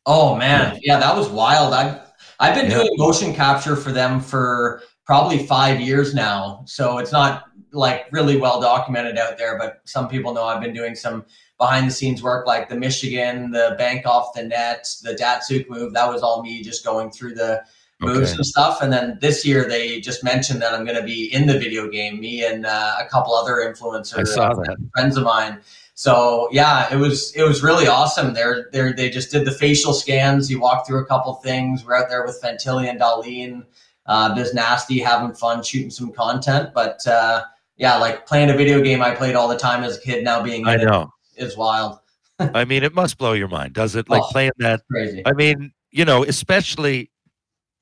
[0.06, 1.74] Oh man, yeah, that was wild.
[1.74, 2.00] I've
[2.38, 2.78] I've been Yeah.
[2.78, 8.36] doing motion capture for them for probably five years now, so it's not like really
[8.36, 9.58] well documented out there.
[9.58, 11.24] But some people know I've been doing some
[11.58, 15.92] behind the scenes work, like the Michigan, the bank off the net, the Datsyuk move.
[15.92, 17.62] That was all me just going through the
[18.00, 18.36] moves Okay.
[18.36, 18.80] and stuff.
[18.82, 21.88] And then this year they just mentioned that I'm going to be in the video
[21.88, 22.20] game.
[22.20, 24.76] Me and uh, a couple other influencers, I saw that.
[24.94, 25.60] friends of mine.
[25.94, 28.32] So yeah, it was it was really awesome.
[28.32, 30.50] They're they they just did the facial scans.
[30.50, 31.84] You walk through a couple things.
[31.84, 33.66] We're out there with Fantilli and Darlene,
[34.06, 36.70] uh, Biz Nasty, having fun, shooting some content.
[36.74, 37.42] But uh,
[37.76, 40.24] yeah, like playing a video game I played all the time as a kid.
[40.24, 41.12] Now being I know.
[41.36, 41.98] is wild,
[42.38, 44.08] I mean, it must blow your mind, does it?
[44.08, 44.28] Like Oh.
[44.30, 44.80] playing that.
[44.90, 45.22] crazy.
[45.26, 47.10] I mean, you know, especially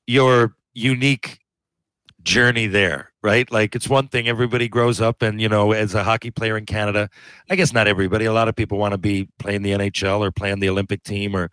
[0.09, 1.39] your unique
[2.23, 3.49] journey there, right?
[3.51, 6.65] Like it's one thing everybody grows up and, you know, as a hockey player in
[6.65, 7.09] Canada,
[7.47, 10.31] I guess not everybody, a lot of people want to be playing the NHL or
[10.31, 11.51] playing the Olympic team or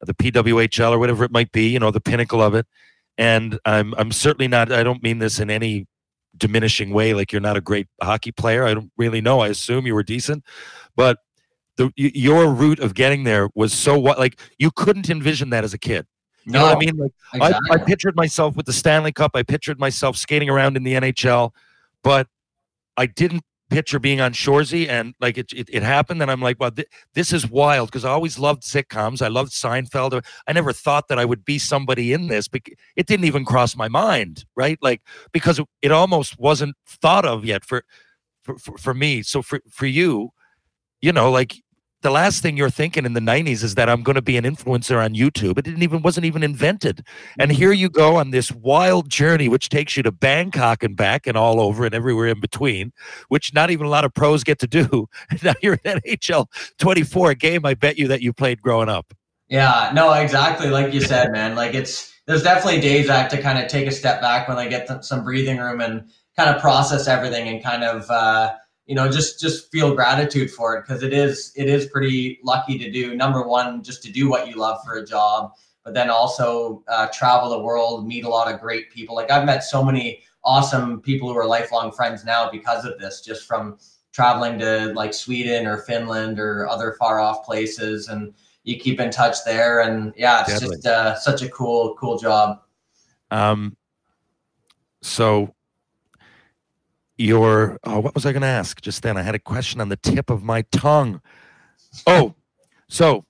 [0.00, 2.66] the PWHL or whatever it might be, you know, the pinnacle of it.
[3.18, 5.86] And I'm I'm certainly not I don't mean this in any
[6.36, 8.64] diminishing way like you're not a great hockey player.
[8.64, 9.40] I don't really know.
[9.40, 10.44] I assume you were decent.
[10.96, 11.18] But
[11.76, 15.72] the your route of getting there was so what like you couldn't envision that as
[15.72, 16.06] a kid.
[16.46, 16.96] You know what I mean?
[16.96, 19.32] Like I, I pictured myself with the Stanley Cup.
[19.34, 21.50] I pictured myself skating around in the NHL,
[22.04, 22.28] but
[22.96, 24.88] I didn't picture being on Shoresy.
[24.88, 28.04] And like it, it, it happened, and I'm like, well, th- this is wild because
[28.04, 29.22] I always loved sitcoms.
[29.22, 30.24] I loved Seinfeld.
[30.46, 32.46] I never thought that I would be somebody in this.
[32.46, 34.78] Bec- it didn't even cross my mind, right?
[34.80, 37.84] Like because it, it almost wasn't thought of yet for,
[38.44, 39.22] for for for me.
[39.22, 40.30] So for for you,
[41.00, 41.56] you know, like
[42.06, 44.44] the last thing you're thinking in the 90s is that I'm going to be an
[44.44, 45.58] influencer on YouTube.
[45.58, 47.04] It didn't even wasn't even invented.
[47.36, 51.26] And here you go on this wild journey which takes you to Bangkok and back
[51.26, 52.92] and all over and everywhere in between,
[53.26, 55.08] which not even a lot of pros get to do.
[55.42, 56.46] Now you're in NHL
[56.78, 59.12] 24, game I bet you that you played growing up.
[59.48, 60.68] Yeah, no, exactly.
[60.68, 63.88] Like you said, man, like it's, there's definitely days I have to kind of take
[63.88, 67.64] a step back when I get some breathing room and kind of process everything and
[67.64, 68.54] kind of, uh,
[68.86, 70.84] you know, just, just feel gratitude for it.
[70.86, 74.48] Cause it is, it is pretty lucky to do number one, just to do what
[74.48, 75.52] you love for a job,
[75.84, 79.14] but then also, uh, travel the world, meet a lot of great people.
[79.14, 83.20] Like I've met so many awesome people who are lifelong friends now because of this,
[83.20, 83.78] just from
[84.12, 88.08] traveling to like Sweden or Finland or other far off places.
[88.08, 88.32] And,
[88.66, 90.76] you keep in touch there and yeah it's Definitely.
[90.76, 92.60] just uh, such a cool cool job
[93.30, 93.76] Um,
[95.02, 95.54] so
[97.18, 99.16] your oh, what was I going to ask just then?
[99.16, 101.20] I had a question on the tip of my tongue.
[102.06, 102.34] Oh,
[102.88, 103.24] so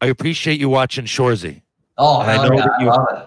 [0.00, 1.62] I appreciate you watching Shoresy.
[1.98, 3.26] oh And I know that you- love it.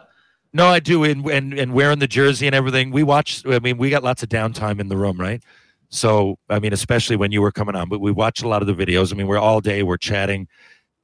[0.55, 2.91] No, I do, and and and wearing the jersey and everything.
[2.91, 3.43] We watch.
[3.47, 5.41] I mean, we got lots of downtime in the room, right?
[5.89, 8.67] So, I mean, especially when you were coming on, but we watched a lot of
[8.67, 9.11] the videos.
[9.11, 10.47] I mean, we're all day, we're chatting,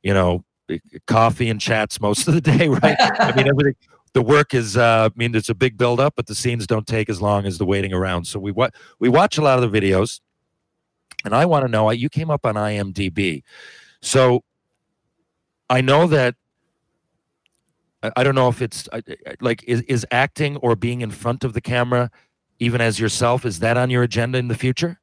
[0.04, 0.44] you know,
[1.08, 2.96] coffee and chats most of the day, right?
[3.00, 3.76] I mean, everything.
[4.20, 4.76] The work is.
[4.76, 7.46] Uh, I mean, it's a big build up, but the scenes don't take as long
[7.46, 8.26] as the waiting around.
[8.26, 10.20] So we wa- we watch a lot of the videos,
[11.24, 11.90] and I want to know.
[11.92, 13.44] You came up on IMDb,
[14.02, 14.44] so
[15.70, 16.36] I know that
[18.04, 18.90] I, don't know if it's
[19.40, 22.12] like is, is acting or being in front of the camera
[22.60, 25.00] even as yourself is that on your agenda in the future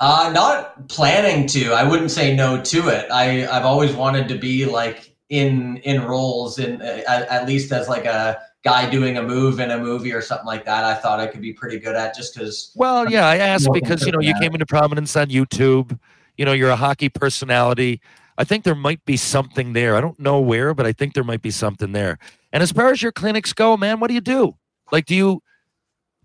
[0.00, 4.36] uh not planning to i wouldn't say no to it i i've always wanted to
[4.36, 9.18] be like in in roles in uh, at, at least as like a guy doing
[9.18, 11.78] a move in a movie or something like that i thought i could be pretty
[11.78, 15.16] good at just because well yeah i asked because you know you came into prominence
[15.16, 15.98] on youtube.
[16.36, 18.00] You know you're a hockey personality.
[18.36, 19.96] I think there might be something there.
[19.96, 22.18] I don't know where but i think there might be something there.
[22.52, 24.56] And as far as your clinics go man what do you do?
[24.92, 25.42] Like do you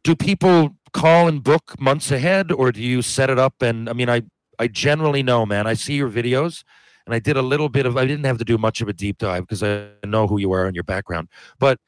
[0.03, 3.61] do people call and book months ahead or do you set it up?
[3.61, 4.21] And i mean i
[4.59, 6.63] i generally know man i see your videos
[7.05, 8.93] and i did a little bit of i didn't have to do much of a
[8.93, 11.27] deep dive because i know who you are and your background.
[11.59, 11.79] But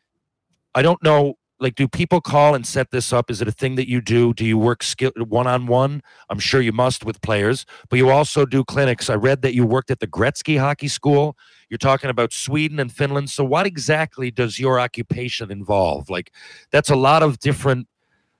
[0.75, 3.31] i don't know like do people call and set this up?
[3.31, 4.33] Is it a thing that you do?
[4.33, 6.01] Do you work skill one-on-one?
[6.29, 9.09] I'm sure you must with players but you also do clinics.
[9.09, 11.37] I read that you worked at the gretzky hockey school.
[11.69, 13.29] You're talking about sweden and finland.
[13.29, 16.09] So what exactly does your occupation involve?
[16.09, 16.33] Like
[16.71, 17.87] that's a lot of different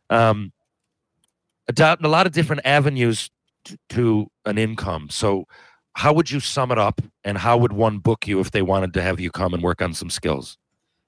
[0.10, 0.52] um
[1.80, 3.30] a lot of different avenues
[3.66, 5.08] to, to an income.
[5.10, 5.46] So
[5.94, 8.94] how would you sum it up and how would one book you if they wanted
[8.94, 10.58] to have you come and work on some skills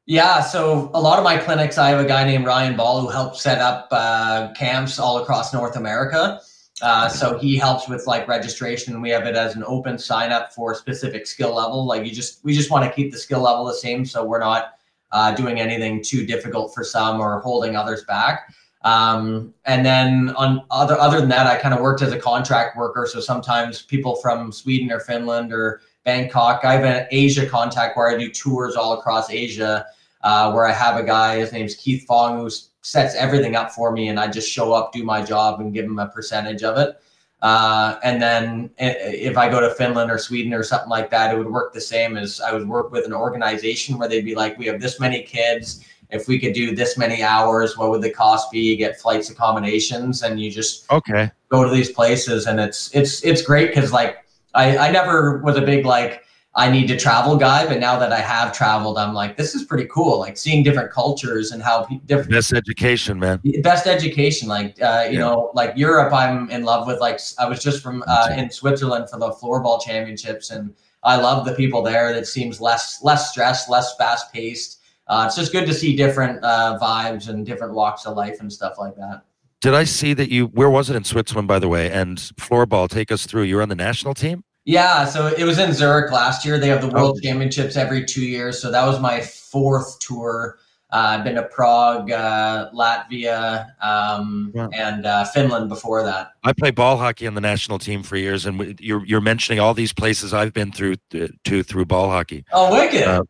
[0.07, 3.07] Yeah, so a lot of my clinics, I have a guy named Ryan Ball who
[3.07, 6.39] helps set up uh, camps all across North America.
[6.81, 9.01] Uh, so he helps with like registration.
[9.01, 11.85] We have it as an open sign up for specific skill level.
[11.85, 14.39] Like you just, we just want to keep the skill level the same, so we're
[14.39, 14.73] not
[15.11, 18.53] uh, doing anything too difficult for some or holding others back.
[18.85, 22.77] Um, and then on other other than that, I kind of worked as a contract
[22.77, 23.05] worker.
[23.11, 26.63] So sometimes people from Sweden or Finland or Bangkok.
[26.63, 29.85] I have an Asia contact where I do tours all across Asia.
[30.21, 32.49] Uh, where I have a guy, his name's Keith Fong, who
[32.81, 35.85] sets everything up for me, and I just show up, do my job, and give
[35.85, 36.99] him a percentage of it.
[37.43, 41.37] Uh, and then if I go to Finland or Sweden or something like that, it
[41.37, 44.57] would work the same as I would work with an organization where they'd be like,
[44.57, 45.85] we have this many kids.
[46.09, 48.59] If we could do this many hours, what would the cost be?
[48.59, 53.23] You get flights, accommodations, and you just okay go to these places, and it's it's
[53.23, 54.17] it's great because like
[54.53, 56.25] I I never was a big like
[56.57, 59.65] I need to travel guy, but now that I have traveled, I'm like, this is
[59.65, 60.19] pretty cool.
[60.19, 63.41] Like seeing different cultures and how different best education, man.
[63.61, 65.25] Best education, like uh, you yeah.
[65.25, 66.13] know, like Europe.
[66.13, 67.01] I'm in love with.
[67.01, 71.45] Like I was just from uh, in Switzerland for the floorball championships, and I love
[71.45, 72.13] the people there.
[72.13, 74.74] That seems less less stressed, less fast paced.
[75.07, 78.51] Uh, it's just good to see different uh, vibes and different walks of life and
[78.51, 79.23] stuff like that.
[79.61, 80.47] Did I see that you?
[80.47, 81.91] Where was it in Switzerland, by the way?
[81.91, 83.43] And floorball, take us through.
[83.43, 84.43] You're on the national team.
[84.65, 86.59] Yeah, so it was in Zurich last year.
[86.59, 87.21] They have the World oh.
[87.21, 88.59] Championships every two years.
[88.59, 90.57] So that was my fourth tour.
[90.91, 94.67] Uh, I've been to Prague, uh, Latvia, um, yeah.
[94.73, 96.31] and uh, Finland before that.
[96.43, 99.73] I play ball hockey on the national team for years, and you're you're mentioning all
[99.73, 102.45] these places I've been through uh, to through ball hockey.
[102.53, 103.27] Oh, wicked!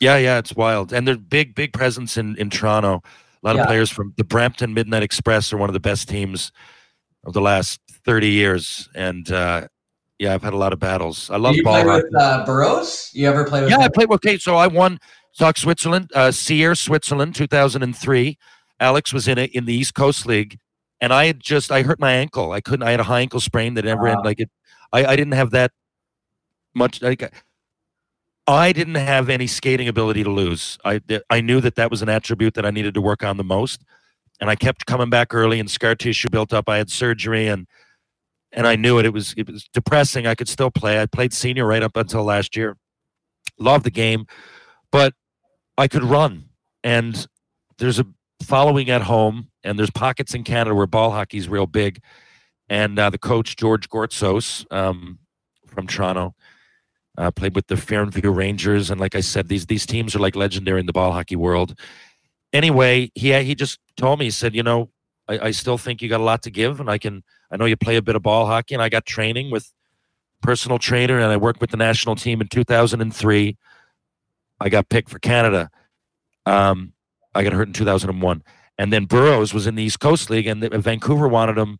[0.00, 3.02] Yeah, yeah, it's wild, and they're big big presence in in Toronto.
[3.42, 3.62] A lot yeah.
[3.62, 6.52] of players from the Brampton Midnight Express are one of the best teams
[7.24, 9.68] of the last 30 years, and uh,
[10.18, 11.30] yeah, I've had a lot of battles.
[11.30, 11.82] I love you ball.
[11.82, 13.10] play with uh, Burrows?
[13.12, 13.70] You ever play with?
[13.70, 14.08] Yeah, I played.
[14.08, 14.24] with.
[14.24, 14.98] Okay, so I won
[15.38, 18.38] Talk Switzerland, uh, Sierre Switzerland, 2003.
[18.80, 20.58] Alex was in it in the East Coast League,
[21.00, 22.52] and I had just I hurt my ankle.
[22.52, 22.86] I couldn't.
[22.86, 24.22] I had a high ankle sprain that never wow.
[24.24, 24.50] like it.
[24.92, 25.72] I, I didn't have that
[26.74, 27.02] much.
[27.02, 27.32] Like,
[28.46, 30.78] I didn't have any skating ability to lose.
[30.84, 33.44] I I knew that that was an attribute that I needed to work on the
[33.44, 33.82] most,
[34.40, 36.68] and I kept coming back early, and scar tissue built up.
[36.68, 37.66] I had surgery, and
[38.52, 39.06] and I knew it.
[39.06, 40.26] It was it was depressing.
[40.26, 41.00] I could still play.
[41.00, 42.76] I played senior right up until last year.
[43.58, 44.26] Loved the game,
[44.92, 45.14] but
[45.76, 46.44] I could run.
[46.84, 47.26] And
[47.78, 48.06] there's a
[48.42, 52.00] following at home, and there's pockets in Canada where ball hockey is real big.
[52.68, 55.18] And uh, the coach George Gortzos um,
[55.66, 56.34] from Toronto
[57.18, 60.36] uh, played with the Fairview Rangers, and like I said, these these teams are like
[60.36, 61.78] legendary in the ball hockey world.
[62.52, 64.90] Anyway, he he just told me he said, you know,
[65.28, 67.22] I, I still think you got a lot to give, and I can.
[67.50, 69.72] I know you play a bit of ball hockey, and I got training with
[70.42, 73.56] personal trainer, and I worked with the national team in 2003.
[74.58, 75.70] I got picked for Canada.
[76.44, 76.92] Um,
[77.34, 78.42] I got hurt in 2001,
[78.78, 81.78] and then Burrows was in the East Coast League, and the, Vancouver wanted him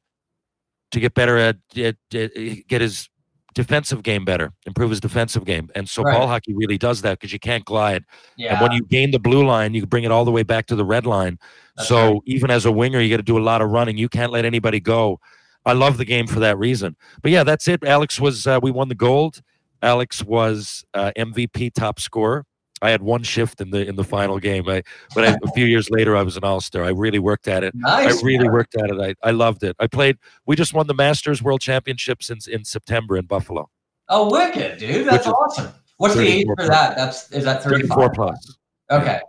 [0.92, 2.32] to get better at, at, at,
[2.68, 3.08] get his
[3.56, 5.70] defensive game better, improve his defensive game.
[5.74, 6.16] And so right.
[6.16, 8.04] ball hockey really does that because you can't glide.
[8.36, 8.52] Yeah.
[8.52, 10.76] And when you gain the blue line, you bring it all the way back to
[10.76, 11.38] the red line.
[11.74, 12.22] That's so right.
[12.26, 13.96] even as a winger, you got to do a lot of running.
[13.96, 15.20] You can't let anybody go.
[15.64, 16.96] I love the game for that reason.
[17.22, 17.82] But yeah, that's it.
[17.82, 19.40] Alex was uh, we won the gold.
[19.82, 22.44] Alex was uh, MVP top scorer.
[22.82, 24.68] I had one shift in the in the final game.
[24.68, 24.82] I,
[25.14, 26.84] but I, a few years later, I was an all star.
[26.84, 27.74] I really worked at it.
[27.74, 28.52] Nice, I really man.
[28.52, 29.00] worked at it.
[29.00, 29.76] I, I loved it.
[29.78, 30.18] I played.
[30.44, 33.70] We just won the Masters World Championships in in September in Buffalo.
[34.08, 35.06] Oh, wicked, dude!
[35.06, 35.72] That's awesome.
[35.96, 36.96] What's the age for that?
[36.96, 38.56] That's is that thirty four plus?
[38.90, 39.20] Okay,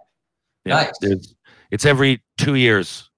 [0.66, 0.76] yeah.
[0.76, 0.92] nice.
[1.02, 1.36] It's,
[1.72, 3.10] it's, every two years.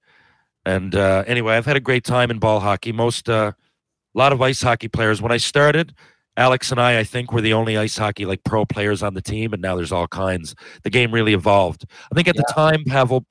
[0.65, 2.91] And uh, anyway, I've had a great time in ball hockey.
[2.91, 5.21] Most uh, a lot of ice hockey players.
[5.21, 5.95] When I started,
[6.39, 9.21] Alex and I, I think, were the only ice hockey like pro players on the
[9.21, 10.55] team, and now there's all kinds.
[10.83, 11.85] The game really evolved.
[12.11, 12.43] I think at yeah.
[12.47, 13.25] the time, Pavel,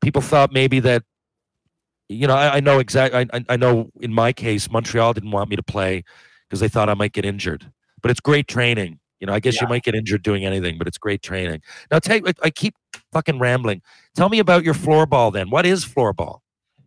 [0.00, 1.02] people thought maybe that,
[2.08, 3.28] you know, I, I know exactly.
[3.32, 6.04] I, I know in my case, Montreal didn't want me to play
[6.48, 7.70] because they thought I might get injured.
[8.00, 8.98] But it's great training.
[9.20, 9.62] You know, I guess yeah.
[9.62, 11.60] you might get injured doing anything, but it's great training.
[11.90, 12.74] Now, take I keep
[13.12, 13.82] fucking rambling.
[14.14, 15.32] Tell me about your floorball.
[15.32, 16.40] Then, what is floorball?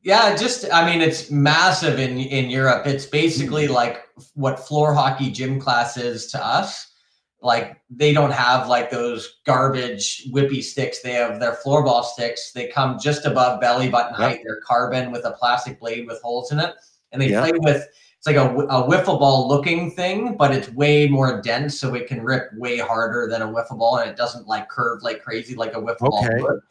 [0.07, 2.87] Yeah, just I mean, it's massive in in Europe.
[2.87, 3.73] It's basically mm-hmm.
[3.73, 6.93] like what floor hockey gym class is to us.
[7.41, 11.01] Like they don't have like those garbage whippy sticks.
[11.01, 12.53] They have their floorball sticks.
[12.53, 14.29] They come just above belly button yep.
[14.29, 14.39] height.
[14.45, 16.73] They're carbon with a plastic blade with holes in it,
[17.11, 17.43] and they yep.
[17.43, 17.85] play with
[18.17, 22.07] it's like a, a wiffle ball looking thing, but it's way more dense, so it
[22.07, 25.53] can rip way harder than a wiffle ball, and it doesn't like curve like crazy
[25.53, 26.39] like a wiffle okay.
[26.39, 26.61] ball would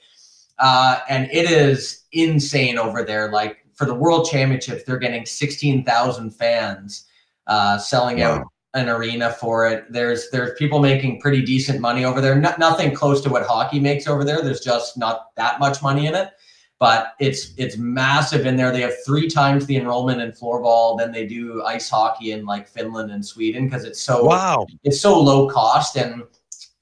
[0.59, 3.31] uh, and it is insane over there.
[3.31, 7.07] Like for the World Championships, they're getting sixteen thousand fans
[7.47, 8.33] uh, selling wow.
[8.33, 9.91] out an arena for it.
[9.91, 12.35] There's there's people making pretty decent money over there.
[12.35, 14.43] Not, nothing close to what hockey makes over there.
[14.43, 16.31] There's just not that much money in it,
[16.79, 18.71] but it's it's massive in there.
[18.71, 22.69] They have three times the enrollment in floorball than they do ice hockey in like
[22.69, 24.67] Finland and Sweden because it's so wow.
[24.85, 26.23] It's so low cost and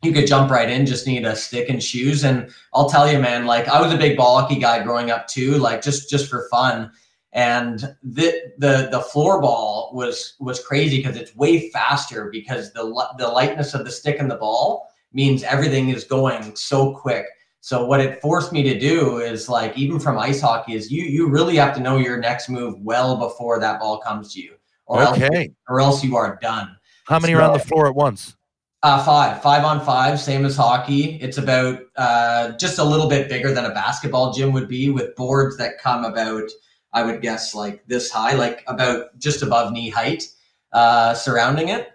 [0.05, 2.25] you could jump right in, just need a stick and shoes.
[2.25, 5.27] And I'll tell you, man, like I was a big ball hockey guy growing up
[5.29, 6.91] too, like just just for fun.
[7.33, 12.85] And the the the floor ball was was crazy because it's way faster because the
[13.19, 17.27] the lightness of the stick and the ball means everything is going so quick.
[17.61, 21.03] So what it forced me to do is like even from ice hockey is you
[21.05, 24.55] you really have to know your next move well before that ball comes to you,
[24.87, 25.25] or Okay.
[25.35, 26.77] else or else you are done.
[27.07, 28.37] How many So- are on the floor at once?
[28.85, 31.19] Uh, five, five on five, same as hockey.
[31.23, 35.17] It's about uh, just a little bit bigger than a basketball gym would be, with
[35.17, 36.51] boards that come about,
[36.93, 40.29] I would guess, like this high, like about just above knee height,
[40.75, 41.93] uh, surrounding it.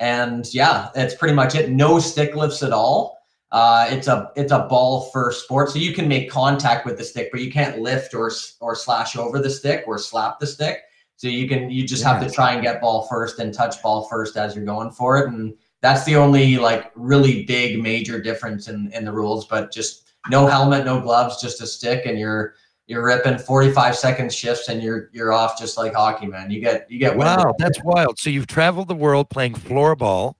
[0.00, 1.70] And yeah, that's pretty much it.
[1.70, 3.18] No stick lifts at all.
[3.52, 7.04] Uh, it's a it's a ball first sport, so you can make contact with the
[7.04, 10.78] stick, but you can't lift or or slash over the stick or slap the stick.
[11.14, 14.08] So you can you just have to try and get ball first and touch ball
[14.08, 18.68] first as you're going for it, and that's the only like really big major difference
[18.68, 19.46] in in the rules.
[19.46, 22.54] But just no helmet, no gloves, just a stick, and you're
[22.86, 26.50] you're ripping 45 second shifts, and you're you're off just like hockey, man.
[26.50, 27.44] You get you get winded.
[27.44, 28.18] Wow, that's wild.
[28.18, 30.34] So you've traveled the world playing floorball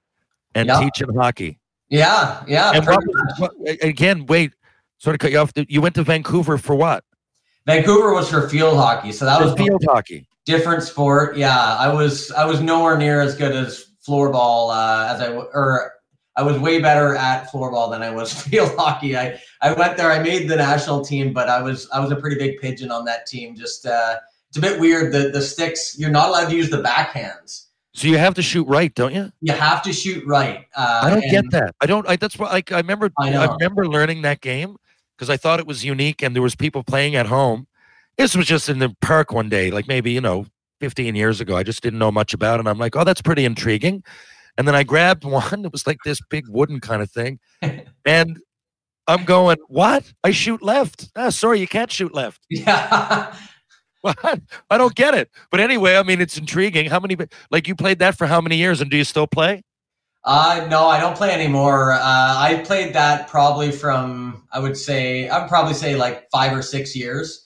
[0.55, 0.81] and Yeah.
[0.81, 1.59] teaching hockey.
[1.89, 2.73] yeah, yeah.
[2.75, 3.03] And what,
[3.39, 4.53] what, again, wait,
[4.99, 5.53] sort of cut you off.
[5.57, 7.05] You went to Vancouver for what?
[7.67, 10.27] Vancouver was for field hockey, so that was field hockey.
[10.45, 11.37] different sport.
[11.37, 15.93] Yeah, I was I was nowhere near as good as floorball uh, as I or
[16.35, 19.17] I was way better at floorball than I was field hockey.
[19.17, 20.11] I I went there.
[20.11, 23.05] I made the national team, but I was I was a pretty big pigeon on
[23.07, 23.55] that team.
[23.55, 24.17] Just uh,
[24.49, 25.13] it's a bit weird.
[25.13, 27.67] The the sticks you're not allowed to use the backhands.
[27.95, 29.31] So you have to shoot right, don't you?
[29.43, 30.67] You have to shoot right.
[30.75, 31.75] Uh, I don't get that.
[31.81, 32.09] I don't.
[32.09, 32.51] I, that's what.
[32.51, 33.11] Like I remember.
[33.19, 34.77] I I, remember learning that game
[35.17, 37.67] because I thought it was unique, and there was people playing at home.
[38.17, 40.47] This was just in the park one day, like maybe you know,
[40.83, 41.57] 15 years ago.
[41.57, 42.61] I just didn't know much about it.
[42.61, 44.03] And I'm like, oh, that's pretty intriguing.
[44.59, 45.65] And then I grabbed one.
[45.65, 47.39] It was like this big wooden kind of thing,
[48.05, 48.41] and
[49.07, 50.13] I'm going, what?
[50.25, 51.09] I shoot left.
[51.15, 52.41] Ah, sorry, you can't shoot left.
[52.51, 53.35] Yeah.
[54.01, 54.41] What?
[54.69, 55.31] I don't get it.
[55.53, 56.91] But anyway, I mean, it's intriguing.
[56.91, 57.17] How many?
[57.53, 59.63] Like you played that for how many years, and do you still play?
[60.25, 61.93] Uh, no, I don't play anymore.
[61.93, 66.57] Uh, I played that probably from, I would say, I would probably say like five
[66.57, 67.42] or six years.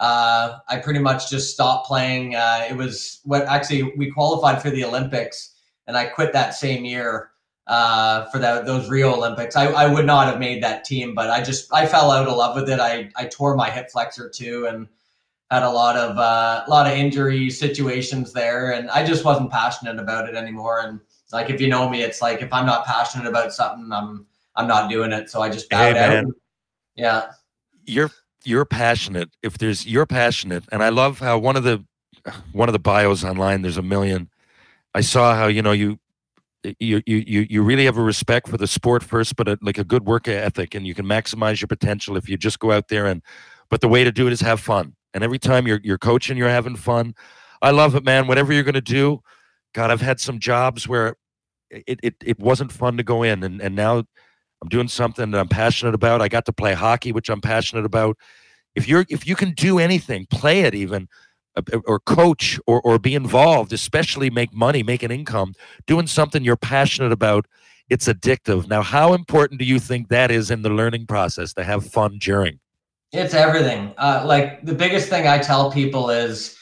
[0.00, 2.34] Uh, I pretty much just stopped playing.
[2.34, 5.54] Uh, it was what actually we qualified for the Olympics,
[5.86, 7.30] and I quit that same year
[7.66, 9.56] uh, for that those Rio Olympics.
[9.56, 12.36] I, I would not have made that team, but I just I fell out of
[12.36, 12.80] love with it.
[12.80, 14.88] I I tore my hip flexor too, and
[15.50, 19.50] had a lot of uh, a lot of injury situations there, and I just wasn't
[19.50, 20.80] passionate about it anymore.
[20.80, 21.00] And
[21.32, 24.26] like if you know me, it's like if I'm not passionate about something, I'm
[24.56, 25.28] I'm not doing it.
[25.28, 26.34] So I just Hey, bowed out.
[26.96, 27.32] Yeah.
[27.84, 28.10] you're
[28.44, 31.84] you're passionate if there's you're passionate and i love how one of the
[32.52, 34.28] one of the bios online there's a million
[34.94, 35.98] i saw how you know you
[36.78, 39.84] you you you, really have a respect for the sport first but a, like a
[39.84, 43.06] good work ethic and you can maximize your potential if you just go out there
[43.06, 43.22] and
[43.70, 46.36] but the way to do it is have fun and every time you're you're coaching
[46.36, 47.14] you're having fun.
[47.62, 49.22] I love it man whatever you're going to do
[49.74, 51.16] god i've had some jobs where
[51.70, 54.04] it, it it wasn't fun to go in and and now
[54.62, 56.20] I'm doing something that I'm passionate about.
[56.20, 58.16] I got to play hockey, which I'm passionate about.
[58.74, 61.08] If you're if you can do anything, play it even,
[61.56, 65.54] uh, or coach or or be involved, especially make money, make an income,
[65.86, 67.46] doing something you're passionate about,
[67.88, 68.68] it's addictive.
[68.68, 72.18] Now, how important do you think that is in the learning process to have fun
[72.20, 72.60] during?
[73.12, 73.92] It's everything.
[73.98, 76.56] Uh, like the biggest thing I tell people is,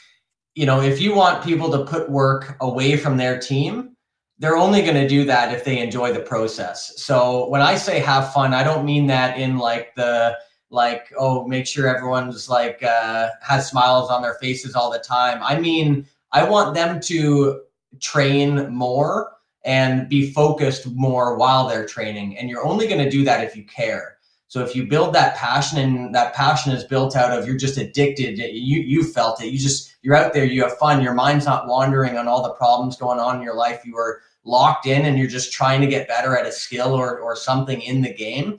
[0.54, 3.94] you know, if you want people to put work away from their team,
[4.38, 7.02] they're only going to do that if they enjoy the process.
[7.02, 10.36] So when I say have fun, I don't mean that in like the
[10.70, 15.40] like oh make sure everyone's like uh, has smiles on their faces all the time.
[15.42, 17.62] I mean I want them to
[18.00, 19.32] train more
[19.64, 22.36] and be focused more while they're training.
[22.38, 24.18] And you're only going to do that if you care.
[24.48, 27.76] So if you build that passion and that passion is built out of you're just
[27.76, 29.48] addicted, you you felt it.
[29.48, 31.02] You just you're out there, you have fun.
[31.02, 33.82] Your mind's not wandering on all the problems going on in your life.
[33.84, 37.18] You are locked in and you're just trying to get better at a skill or
[37.18, 38.58] or something in the game.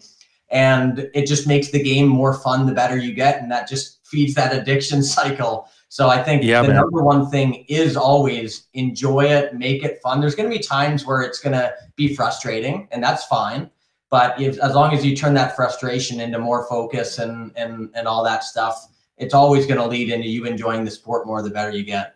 [0.52, 3.42] And it just makes the game more fun the better you get.
[3.42, 5.70] And that just feeds that addiction cycle.
[5.90, 6.78] So I think Yeah, the man.
[6.78, 10.22] number one thing is always enjoy it, make it fun.
[10.22, 13.72] There's going to be times where it's going to be frustrating, and that's fine.
[14.12, 18.08] But if, as long as you turn that frustration into more focus and and and
[18.08, 18.88] all that stuff,
[19.20, 22.16] it's always going to lead into you enjoying the sport more the better you get.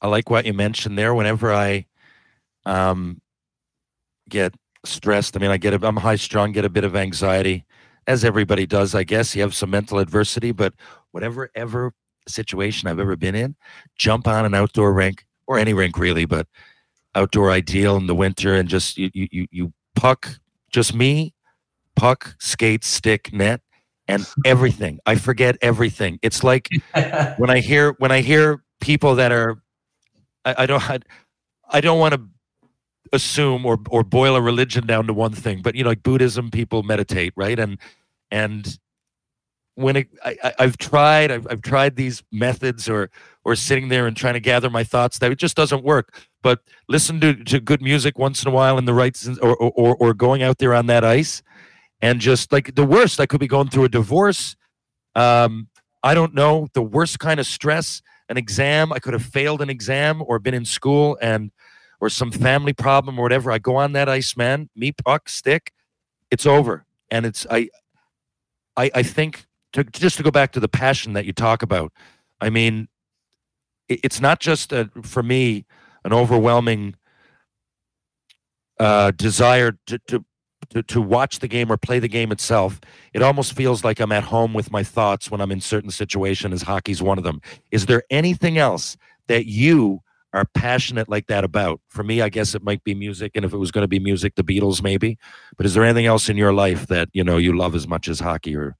[0.00, 1.14] I like what you mentioned there.
[1.14, 1.86] Whenever I
[2.64, 3.20] um,
[4.28, 7.64] get stressed, I mean, I get a, I'm high strung, get a bit of anxiety,
[8.06, 9.34] as everybody does, I guess.
[9.36, 10.74] You have some mental adversity, but
[11.12, 11.92] whatever ever
[12.26, 13.56] situation I've ever been in,
[13.96, 16.46] jump on an outdoor rink or any rink really, but
[17.14, 20.38] outdoor ideal in the winter and just you you you, you puck
[20.70, 21.34] just me,
[21.96, 23.60] puck, skate, stick, net,
[24.08, 24.98] and everything.
[25.06, 26.18] I forget everything.
[26.22, 26.68] It's like
[27.36, 29.62] when I hear when I hear people that are,
[30.44, 30.98] I, I don't, I,
[31.70, 32.22] I don't want to
[33.12, 36.50] assume or or boil a religion down to one thing, but you know, like Buddhism,
[36.50, 37.58] people meditate, right?
[37.58, 37.78] And
[38.30, 38.78] and
[39.74, 43.10] when it, I, I've tried, I've, I've tried these methods or
[43.44, 46.12] or sitting there and trying to gather my thoughts, that it just doesn't work.
[46.42, 49.96] But listen to, to good music once in a while in the right or or
[49.96, 51.42] or going out there on that ice,
[52.00, 54.56] and just like the worst, I could be going through a divorce.
[55.14, 55.68] Um,
[56.02, 58.92] I don't know the worst kind of stress, an exam.
[58.92, 61.50] I could have failed an exam or been in school and
[62.00, 63.50] or some family problem or whatever.
[63.50, 64.70] I go on that ice, man.
[64.76, 65.72] Me puck stick,
[66.30, 67.70] it's over, and it's I.
[68.76, 71.92] I, I think to, just to go back to the passion that you talk about,
[72.40, 72.86] I mean,
[73.88, 75.66] it, it's not just a, for me
[76.04, 76.94] an overwhelming
[78.78, 80.24] uh, desire to, to
[80.70, 82.80] to to watch the game or play the game itself.
[83.12, 86.54] It almost feels like I'm at home with my thoughts when I'm in certain situations.
[86.54, 87.40] As hockey's one of them.
[87.70, 88.96] Is there anything else
[89.28, 90.00] that you
[90.32, 91.80] are passionate like that about?
[91.88, 93.98] For me, I guess it might be music, and if it was going to be
[93.98, 95.18] music, the Beatles maybe.
[95.56, 98.08] But is there anything else in your life that you know you love as much
[98.08, 98.76] as hockey or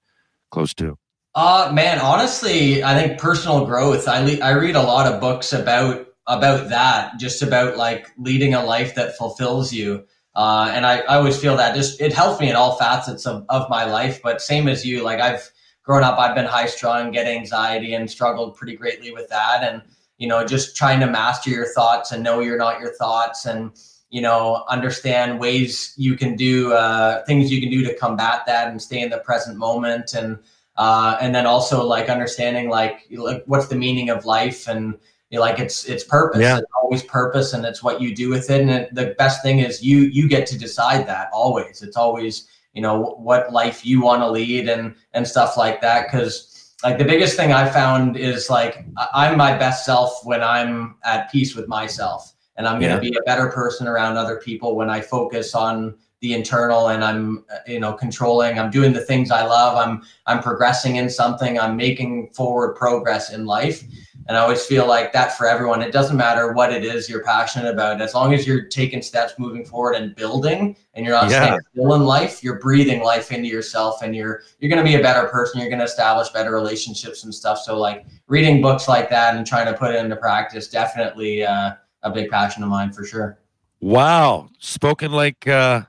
[0.51, 0.99] close to?
[1.35, 4.09] Uh man, honestly, I think personal growth.
[4.09, 8.55] I le- I read a lot of books about about that, just about like leading
[8.55, 10.05] a life that fulfills you.
[10.39, 13.45] Uh, and I, I always feel that just it helps me in all facets of,
[13.49, 14.23] of my life.
[14.23, 15.51] But same as you, like I've
[15.83, 19.65] grown up, I've been high strung, get anxiety, and struggled pretty greatly with that.
[19.65, 19.83] And
[20.17, 23.73] you know, just trying to master your thoughts and know you're not your thoughts, and
[24.11, 28.69] you know, understand ways you can do uh, things you can do to combat that
[28.69, 30.39] and stay in the present moment and
[30.77, 35.01] uh, and then also like understanding like like what's the meaning of life and
[35.31, 36.41] you know, like it's it's purpose.
[36.41, 36.59] Yeah.
[36.59, 38.61] it's always purpose and it's what you do with it.
[38.61, 41.83] And it, the best thing is you you get to decide that always.
[41.83, 46.07] It's always you know what life you want to lead and and stuff like that.
[46.07, 50.97] Because like the biggest thing i found is like i'm my best self when i'm
[51.05, 52.35] at peace with myself.
[52.57, 55.97] And i'm going to be a better person around other people when i focus on
[56.21, 58.59] the internal and i'm uh, you know controlling.
[58.59, 59.77] I'm doing the things i love.
[59.77, 61.59] I'm i'm progressing in something.
[61.59, 63.85] I'm making forward progress in life.
[64.27, 65.81] And i always feel like that for everyone.
[65.81, 68.03] It doesn't matter what it is you're passionate about.
[68.03, 71.45] As long as you're taking steps moving forward and building and you're not Yeah.
[71.47, 74.97] staying still in life you're breathing life into yourself and you're you're going to be
[74.97, 75.61] a better person.
[75.61, 77.61] You're going to establish better relationships and stuff.
[77.61, 81.73] So like reading books like that and trying to put it into practice definitely uh,
[82.03, 83.39] a big passion of mine for sure.
[83.81, 85.83] Wow, spoken like uh,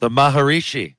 [0.00, 0.96] the Maharishi.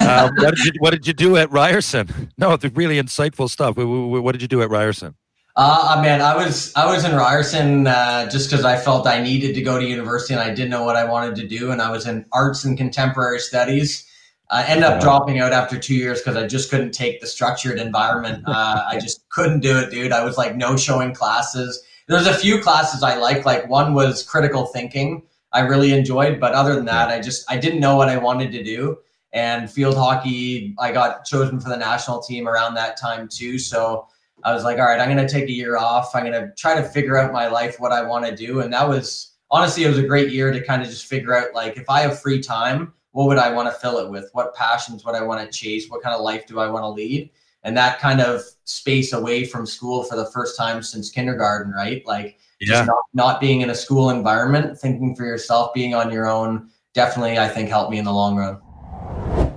[0.00, 2.30] Um, what did you What did you do at Ryerson?
[2.36, 3.76] No, the really insightful stuff.
[3.76, 5.14] Wh- wh- wh- What did you do at Ryerson?
[5.56, 9.54] Uh, man, I was I was in Ryerson uh, just because I felt I needed
[9.54, 11.90] to go to university and I didn't know what I wanted to do, and I
[11.90, 14.06] was in arts and contemporary studies.
[14.52, 17.78] I ended up dropping out after two years because I just couldn't take the structured
[17.78, 18.44] environment.
[18.48, 20.12] Uh, I just couldn't do it, dude.
[20.12, 21.82] I was like no showing classes.
[22.08, 23.46] There's a few classes I liked.
[23.46, 25.22] Like one was critical thinking.
[25.52, 28.52] I really enjoyed, but other than that, I just I didn't know what I wanted
[28.52, 28.98] to do.
[29.32, 33.58] And field hockey, I got chosen for the national team around that time too.
[33.58, 34.08] So
[34.42, 36.14] I was like, all right, I'm going to take a year off.
[36.14, 38.60] I'm going to try to figure out my life, what I want to do.
[38.60, 41.54] And that was honestly, it was a great year to kind of just figure out
[41.54, 44.30] like, if I have free time, what would I want to fill it with?
[44.32, 45.90] What passions would I want to chase?
[45.90, 47.30] What kind of life do I want to lead?
[47.62, 52.04] And that kind of space away from school for the first time since kindergarten, right?
[52.06, 52.38] Like,
[52.68, 56.68] just not, not being in a school environment, thinking for yourself, being on your own,
[56.94, 58.60] definitely, I think, helped me in the long run.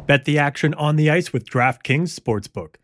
[0.06, 2.76] Bet the action on the ice with DraftKings Sportsbook.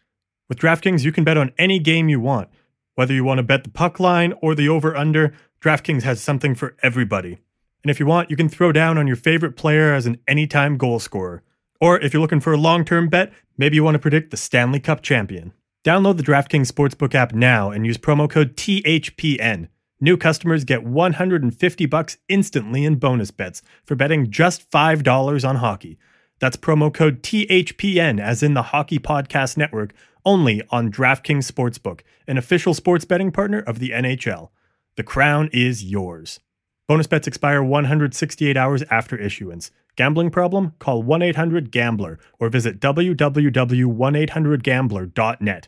[0.48, 2.50] With DraftKings, you can bet on any game you want.
[2.96, 6.56] Whether you want to bet the puck line or the over under, DraftKings has something
[6.56, 7.38] for everybody.
[7.84, 10.78] And if you want, you can throw down on your favorite player as an anytime
[10.78, 11.44] goal scorer.
[11.80, 14.38] Or if you're looking for a long term bet, maybe you want to predict the
[14.38, 15.54] Stanley Cup champion.
[15.86, 19.70] Download the DraftKings Sportsbook app now and use promo code THPN.
[20.02, 25.98] New customers get 150 bucks instantly in bonus bets for betting just $5 on hockey.
[26.40, 29.94] That's promo code THPN, as in the Hockey Podcast Network,
[30.24, 34.52] only on DraftKings Sportsbook, an official sports betting partner of the NHL.
[34.96, 36.40] The crown is yours.
[36.88, 39.70] Bonus bets expire 168 hours after issuance.
[39.98, 40.76] Gambling problem?
[40.80, 45.68] Call 1 800 Gambler or visit www.1800Gambler.net.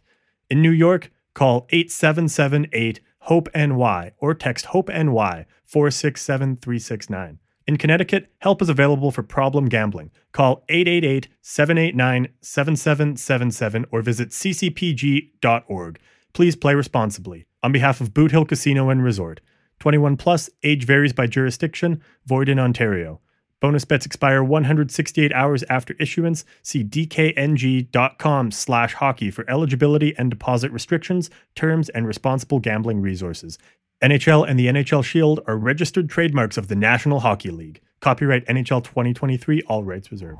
[0.49, 7.39] In New York, call 8778 HOPE NY or text HOPE NY 467 369.
[7.67, 10.11] In Connecticut, help is available for problem gambling.
[10.31, 15.99] Call 888 789 7777 or visit ccpg.org.
[16.33, 17.45] Please play responsibly.
[17.63, 19.41] On behalf of Boot Hill Casino and Resort,
[19.79, 23.21] 21 plus, age varies by jurisdiction, void in Ontario.
[23.61, 26.43] Bonus bets expire 168 hours after issuance.
[26.63, 33.59] See dkng.com slash hockey for eligibility and deposit restrictions, terms, and responsible gambling resources.
[34.03, 37.81] NHL and the NHL Shield are registered trademarks of the National Hockey League.
[37.99, 40.39] Copyright NHL 2023, all rights reserved.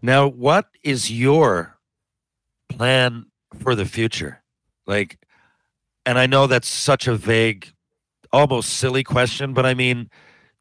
[0.00, 1.78] Now, what is your
[2.68, 3.26] plan
[3.58, 4.40] for the future?
[4.86, 5.18] Like,
[6.06, 7.72] and I know that's such a vague,
[8.32, 10.08] almost silly question, but I mean,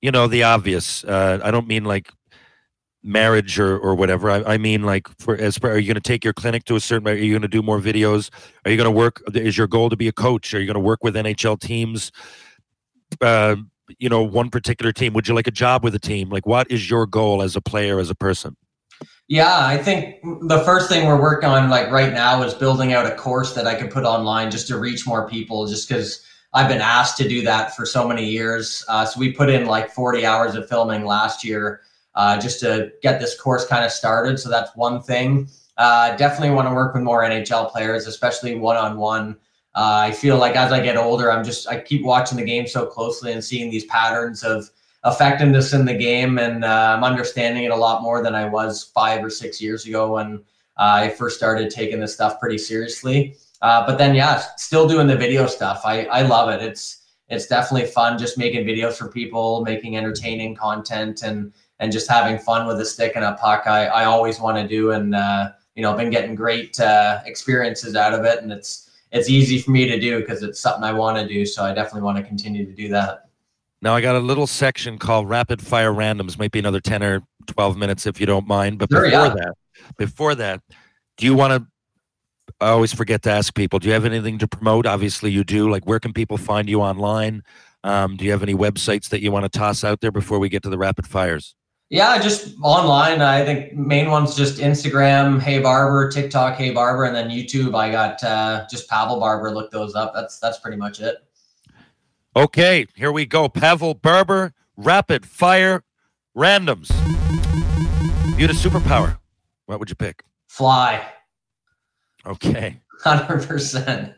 [0.02, 1.04] you know, the obvious.
[1.04, 2.12] Uh, I don't mean like
[3.04, 4.30] marriage or, or whatever.
[4.30, 6.76] I, I mean, like, for as far, are you going to take your clinic to
[6.76, 7.08] a certain?
[7.08, 8.30] Are you going to do more videos?
[8.66, 9.22] Are you going to work?
[9.34, 10.54] Is your goal to be a coach?
[10.54, 12.12] Are you going to work with NHL teams?
[13.22, 13.58] Uh,
[13.98, 15.14] you know, one particular team.
[15.14, 16.30] Would you like a job with a team?
[16.30, 18.56] Like, what is your goal as a player, as a person?
[19.28, 23.06] Yeah, I think the first thing we're working on like right now is building out
[23.06, 25.68] a course that I could put online just to reach more people.
[25.68, 28.84] Just because I've been asked to do that for so many years.
[28.88, 31.82] Uh, so we put in like 40 hours of filming last year
[32.16, 34.40] uh, just to get this course kind of started.
[34.40, 35.48] So that's one thing.
[35.78, 39.38] Uh, definitely want to work with more NHL players, especially one on one.
[39.76, 42.86] I feel like as I get older, I'm just I keep watching the game so
[42.86, 44.70] closely and seeing these patterns of
[45.06, 48.92] effectiveness in the game, and uh, I'm understanding it a lot more than I was
[48.94, 50.44] five or six years ago when
[50.78, 53.36] uh, I first started taking this stuff pretty seriously.
[53.62, 55.82] Uh, but then, yeah, still doing the video stuff.
[55.86, 56.62] I I love it.
[56.62, 62.10] It's it's definitely fun just making videos for people, making entertaining content, and and just
[62.10, 63.64] having fun with a stick and a puck.
[63.68, 67.96] I I always want to do, and uh, you know, been getting great uh, experiences
[67.96, 70.94] out of it, and it's it's easy for me to do because it's something I
[70.94, 71.46] want to do.
[71.46, 73.30] So I definitely want to continue to do that.
[73.82, 76.38] Now I got a little section called rapid fire randoms.
[76.38, 78.78] Might be another ten or twelve minutes if you don't mind.
[78.80, 79.34] But Sure, before yeah.
[79.34, 79.54] that,
[79.98, 80.62] before that,
[81.18, 81.68] do you want to?
[82.62, 83.80] I always forget to ask people.
[83.80, 84.86] Do you have anything to promote?
[84.86, 85.70] Obviously, you do.
[85.70, 87.44] Like, where can people find you online?
[87.84, 90.50] Um, do you have any websites that you want to toss out there before we
[90.50, 91.56] get to the rapid fires?
[91.90, 93.22] Yeah, just online.
[93.22, 97.76] I think main one's just Instagram, Hey Barber, TikTok, Hey Barber, and then YouTube.
[97.76, 99.52] I got uh, just Pavel Barber.
[99.52, 100.14] Look those up.
[100.14, 101.18] That's that's pretty much it.
[102.36, 103.50] Okay, here we go.
[103.50, 105.84] Pavel Barber, rapid fire
[106.38, 106.90] randoms.
[108.38, 109.18] You had a superpower.
[109.66, 110.24] What would you pick?
[110.48, 111.06] Fly,
[112.30, 112.80] Okay.
[113.04, 114.14] hundred percent.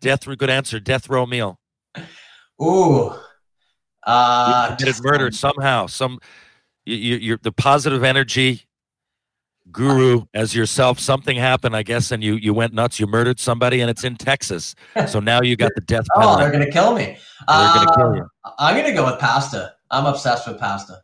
[0.00, 0.34] Death row.
[0.34, 0.80] Good answer.
[0.80, 1.58] Death row meal.
[2.62, 3.14] Ooh, You
[4.06, 5.86] uh, committed murder somehow.
[5.86, 6.18] Some
[6.86, 8.62] you, you, you're the positive energy
[9.70, 10.98] guru as yourself.
[10.98, 12.98] Something happened, I guess, and you you went nuts.
[12.98, 14.74] You murdered somebody, and it's in Texas.
[15.06, 16.34] So now you got the death penalty.
[16.36, 17.04] Oh, they're gonna kill me.
[17.04, 17.16] They're
[17.46, 18.26] gonna Uh, kill you.
[18.58, 19.74] I'm gonna go with pasta.
[19.90, 21.02] I'm obsessed with pasta.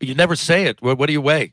[0.00, 0.80] You never say it.
[0.82, 1.52] What, what do you weigh?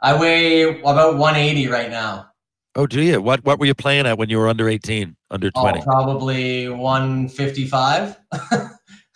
[0.00, 2.28] I weigh about 180 right now.
[2.74, 3.20] Oh, do you?
[3.20, 5.82] What what were you playing at when you were under eighteen, under Oh, twenty?
[5.82, 8.16] probably 155.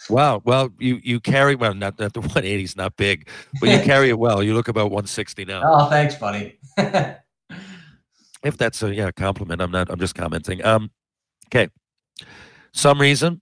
[0.09, 0.41] Wow.
[0.45, 1.75] Well, you you carry well.
[1.75, 3.29] Not not the one eighty is not big,
[3.61, 4.41] but you carry it well.
[4.41, 5.63] You look about one sixty now.
[5.65, 6.61] Oh, thanks, buddy.
[8.45, 9.91] If that's a yeah compliment, I'm not.
[9.91, 10.65] I'm just commenting.
[10.65, 10.93] Um,
[11.49, 11.71] okay.
[12.73, 13.41] Some reason,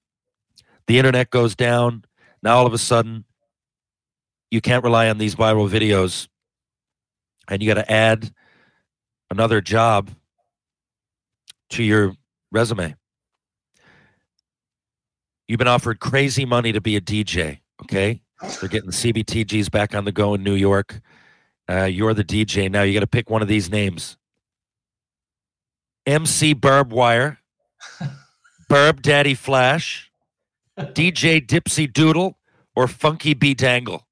[0.87, 2.05] the internet goes down.
[2.43, 3.27] Now all of a sudden,
[4.51, 6.29] you can't rely on these viral videos,
[7.49, 8.33] and you got to add
[9.35, 10.11] another job
[11.69, 12.15] to your
[12.53, 12.95] resume.
[15.49, 17.59] You've been offered crazy money to be a DJ.
[17.83, 18.23] Okay,
[18.61, 21.01] they're getting CBGBs back on the go in New York.
[21.69, 22.83] Uh, you're the DJ now.
[22.83, 24.17] You got to pick one of these names.
[26.07, 27.39] MC Barb Wire,
[28.71, 30.13] Burb Daddy Flash,
[30.79, 32.39] DJ Dipsy Doodle,
[32.77, 34.07] or Funky B Dangle.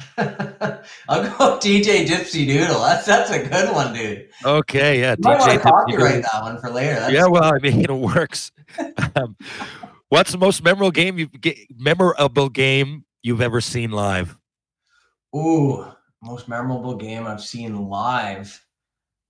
[0.18, 2.80] I'll go DJ Dipsy Doodle.
[2.80, 4.28] That's that's a good one, dude.
[4.44, 6.94] Okay, yeah, You might want DJ to copyright that one for later.
[6.94, 8.50] That's, Yeah, well, I mean, it works.
[9.16, 9.36] um,
[10.08, 11.28] what's the most memorable game you
[11.76, 14.36] memorable game you've ever seen live?
[15.34, 15.86] Ooh,
[16.22, 18.64] most memorable game I've seen live.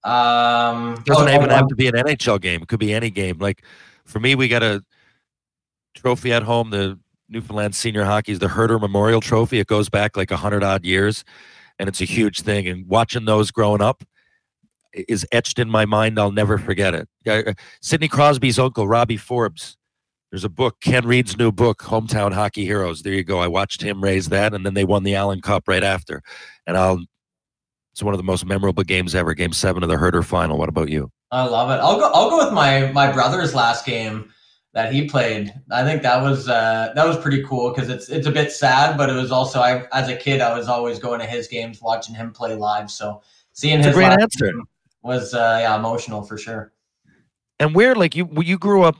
[0.02, 2.62] Um, doesn't oh, even oh, have to be an NHL game.
[2.62, 3.38] It could be any game.
[3.38, 3.64] Like
[4.04, 4.84] for me, we got a
[5.94, 6.70] trophy at home.
[6.70, 6.98] The
[7.28, 9.58] Newfoundland Senior Hockey is the Herder Memorial Trophy.
[9.58, 11.24] It goes back like a hundred odd years,
[11.78, 12.68] and it's a huge thing.
[12.68, 14.04] And watching those growing up
[14.92, 16.18] is etched in my mind.
[16.18, 17.08] I'll never forget it.
[17.26, 19.76] Uh, Sidney Crosby's uncle, Robbie Forbes.
[20.30, 23.02] There's a book, Ken Reed's new book, Hometown Hockey Heroes.
[23.02, 23.38] There you go.
[23.38, 26.22] I watched him raise that, and then they won the Allen Cup right after.
[26.66, 27.04] And I'll.
[27.92, 29.34] It's one of the most memorable games ever.
[29.34, 30.58] Game seven of the Herder final.
[30.58, 31.12] What about you?
[31.30, 31.74] I love it.
[31.74, 32.10] I'll go.
[32.12, 34.32] I'll go with my my brother's last game
[34.74, 35.54] that he played.
[35.70, 38.96] I think that was uh, that was pretty cool because it's it's a bit sad,
[38.98, 41.80] but it was also I as a kid I was always going to his games,
[41.80, 42.90] watching him play live.
[42.90, 43.22] So
[43.52, 44.52] seeing It's his great answer.
[45.02, 46.72] was uh, yeah emotional for sure.
[47.60, 48.96] And where, like you, you grew up,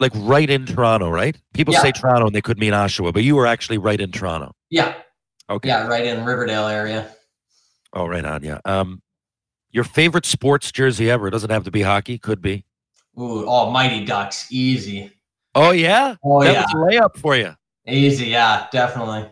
[0.00, 1.40] like right in Toronto, right?
[1.54, 1.80] People Yeah.
[1.82, 4.52] say Toronto and they could mean Oshawa, but you were actually right in Toronto.
[4.68, 4.94] Yeah,
[5.48, 5.68] Okay.
[5.68, 7.08] Yeah, right in Riverdale area.
[7.92, 8.42] Oh, right on.
[8.42, 8.58] Yeah.
[8.64, 9.00] Um,
[9.70, 11.28] your favorite sports jersey ever?
[11.28, 12.18] It doesn't have to be hockey.
[12.18, 12.64] Could be.
[13.20, 15.12] Ooh, oh, Mighty Ducks, easy.
[15.54, 16.14] Oh yeah.
[16.24, 17.54] Oh that yeah, was a layup for you.
[17.86, 18.26] easy.
[18.26, 19.30] Yeah, definitely.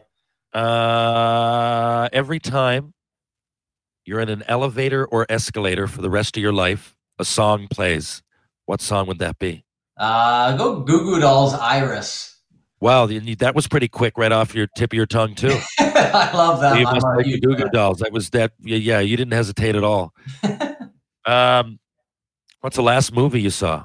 [0.53, 2.93] Uh, every time
[4.05, 8.23] you're in an elevator or escalator for the rest of your life, a song plays.
[8.67, 9.65] What song would that be?
[9.97, 12.37] Uh, go Goo Goo Dolls, Iris.
[12.81, 15.59] Wow, that was pretty quick, right off your tip of your tongue too.
[15.79, 16.79] I love that.
[16.79, 17.69] you must like the Goo Goo.
[17.71, 17.99] Dolls.
[17.99, 18.53] That was that.
[18.61, 20.13] Yeah, you didn't hesitate at all.
[21.25, 21.79] um,
[22.61, 23.85] what's the last movie you saw?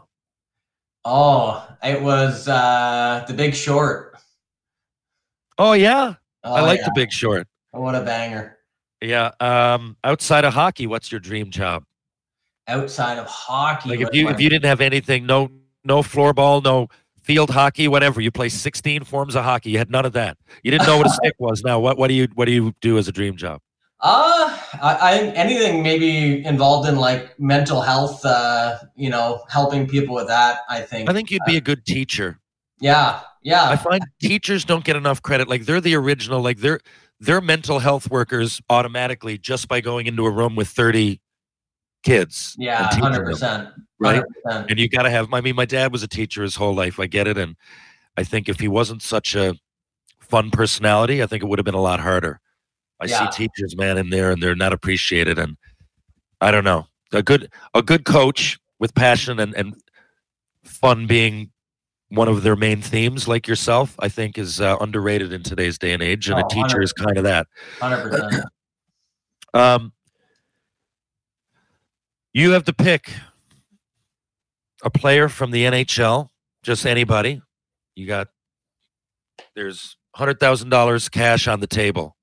[1.05, 4.15] Oh, it was uh, The Big Short.
[5.57, 6.85] Oh yeah, Oh, I like yeah.
[6.85, 7.47] The Big Short.
[7.71, 8.57] What a banger.
[9.01, 9.31] Yeah.
[9.39, 11.83] Um, outside of hockey, what's your dream job?
[12.67, 15.49] Outside of hockey, Like if you if you didn't have anything, no
[15.83, 16.87] no floorball, no
[17.21, 18.21] field hockey, whatever.
[18.21, 19.71] You play 16 forms of hockey.
[19.71, 20.37] You had none of that.
[20.63, 21.63] You didn't know what a stick was.
[21.63, 23.59] Now what what do you what do you do as a dream job?
[24.05, 30.13] Uh, I, I anything maybe involved in like mental health, uh, you know, helping people
[30.13, 30.59] with that.
[30.67, 31.09] I think.
[31.09, 32.37] I think you'd be a good teacher.
[32.81, 33.69] Yeah, yeah.
[33.69, 35.47] I find teachers don't get enough credit.
[35.47, 36.81] Like they're the original, like they're
[37.21, 41.21] they're mental health workers automatically just by going into a room with 30
[42.03, 42.57] kids.
[42.59, 43.69] yeah, hundred percent.
[43.99, 44.15] Right.
[44.15, 44.69] Hundred percent.
[44.69, 46.99] And you gotta have I mean, my dad was a teacher his whole life.
[46.99, 47.37] I get it.
[47.37, 47.55] And
[48.17, 49.55] I think if he wasn't such a
[50.19, 52.41] fun personality, I think it would have been a lot harder.
[53.03, 53.29] I Yeah.
[53.29, 55.37] see teachers, man, in there and they're not appreciated.
[55.37, 55.57] And
[56.39, 56.87] I don't know.
[57.11, 59.75] A good a good coach with passion and, and
[60.63, 61.51] fun being
[62.09, 65.93] one of their main themes, like yourself, I think is uh, underrated in today's day
[65.93, 66.29] and age.
[66.29, 67.47] And a Oh, teacher is kind of that.
[67.81, 68.45] Hundred percent.
[69.55, 69.93] Um,
[72.33, 73.11] you have to pick
[74.83, 76.29] a player from the NHL,
[76.63, 77.39] just anybody.
[77.95, 78.29] You got
[79.55, 82.15] there's hundred thousand dollars cash on the table.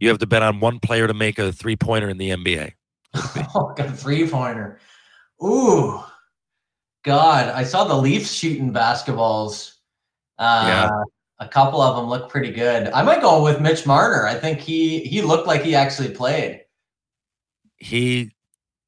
[0.00, 2.72] You have to bet on one player to make a three pointer in the NBA.
[3.54, 4.78] Oh, got a three pointer.
[5.42, 6.00] Ooh,
[7.04, 7.48] God!
[7.48, 9.74] I saw the Leafs shooting basketballs.
[10.38, 10.88] Uh, Yeah.
[11.42, 12.88] A couple of them look pretty good.
[12.92, 14.26] I might go with Mitch Marner.
[14.26, 16.60] I think he he looked like he actually played.
[17.78, 18.32] He,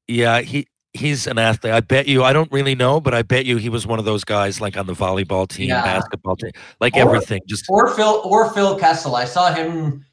[0.07, 1.73] yeah, he he's an athlete.
[1.73, 2.23] I bet you.
[2.23, 4.77] I don't really know, but I bet you he was one of those guys like
[4.77, 5.83] on the volleyball team, Yeah.
[5.83, 7.41] basketball team, like Or- everything.
[7.47, 9.15] Just Or Phil or Phil Kessel.
[9.15, 10.05] I saw him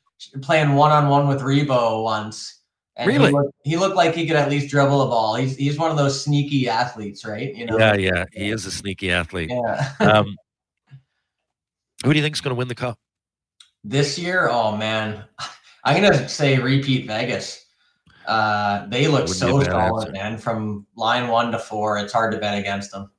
[0.42, 2.60] playing one on one with Rebo once.
[2.96, 3.26] And Really?
[3.28, 5.34] He looked, he looked like he could at least dribble a ball.
[5.36, 7.54] He's he's one of those sneaky athletes, right?
[7.54, 7.78] You know.
[7.78, 9.50] yeah, yeah, he is a sneaky athlete.
[9.50, 9.92] Yeah.
[10.00, 10.36] Um,
[12.04, 12.98] who do you think's going to win the cup?
[13.84, 15.24] This year, oh man,
[15.84, 17.64] I'm gonna say repeat Vegas.
[18.26, 20.12] Uh, they look so solid, answer.
[20.12, 20.38] man.
[20.38, 23.10] From line one to four, it's hard to bet against them.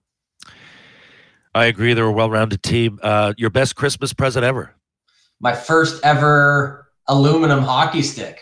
[1.53, 1.93] I agree.
[1.93, 2.99] They're a well-rounded team.
[3.01, 4.73] Uh, your best Christmas present ever?
[5.39, 6.80] My first ever
[7.11, 8.39] aluminum hockey stick.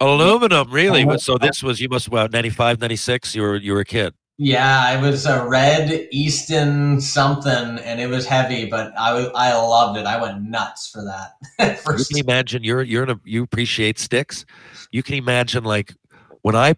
[0.00, 1.04] Aluminum, really?
[1.04, 1.18] Uh-huh.
[1.18, 4.14] So this was you must well 95, 96, You were you were a kid.
[4.38, 9.98] Yeah, it was a red Easton something, and it was heavy, but I I loved
[9.98, 10.06] it.
[10.06, 11.32] I went nuts for that.
[11.68, 14.44] You First- can imagine you're you're a, you appreciate sticks.
[14.90, 15.94] You can imagine like
[16.40, 16.74] when I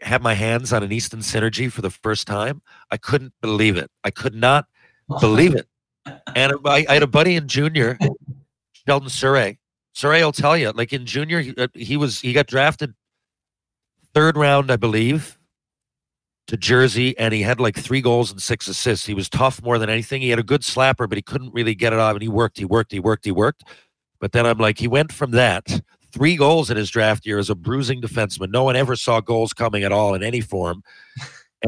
[0.00, 2.60] had my hands on an Easton Synergy for the first time,
[2.90, 3.90] I couldn't believe it.
[4.02, 4.66] I could not
[5.20, 5.68] believe it.
[6.34, 7.96] And I, I had a buddy in junior,
[8.86, 9.58] Sheldon Souray.
[9.94, 12.94] Souray will tell you, like in junior, he, uh, he was he got drafted
[14.12, 15.38] third round, I believe,
[16.46, 19.06] to Jersey, and he had like three goals and six assists.
[19.06, 20.22] He was tough more than anything.
[20.22, 22.14] He had a good slapper, but he couldn't really get it off.
[22.14, 23.64] And he worked, he worked, he worked, he worked.
[24.20, 25.80] But then I'm like, he went from that
[26.12, 28.50] three goals in his draft year as a bruising defenseman.
[28.50, 30.82] No one ever saw goals coming at all in any form.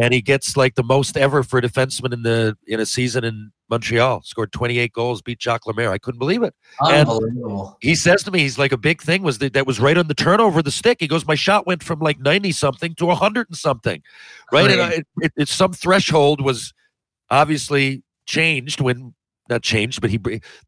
[0.00, 3.24] And he gets like the most ever for a defenseman in the in a season
[3.24, 4.22] in Montreal.
[4.22, 5.90] Scored 28 goals, beat Jacques Lemaire.
[5.90, 6.54] I couldn't believe it.
[6.80, 7.78] And- Unbelievable.
[7.80, 10.08] He says to me, he's like a big thing was that that was right on
[10.08, 10.98] the turnover of the stick.
[11.00, 14.02] He goes, my shot went from like 90 something to 100 and something,
[14.52, 14.70] right?
[14.70, 16.74] And I, it, it, it- some threshold was
[17.30, 19.14] obviously changed when
[19.48, 20.18] not changed, but he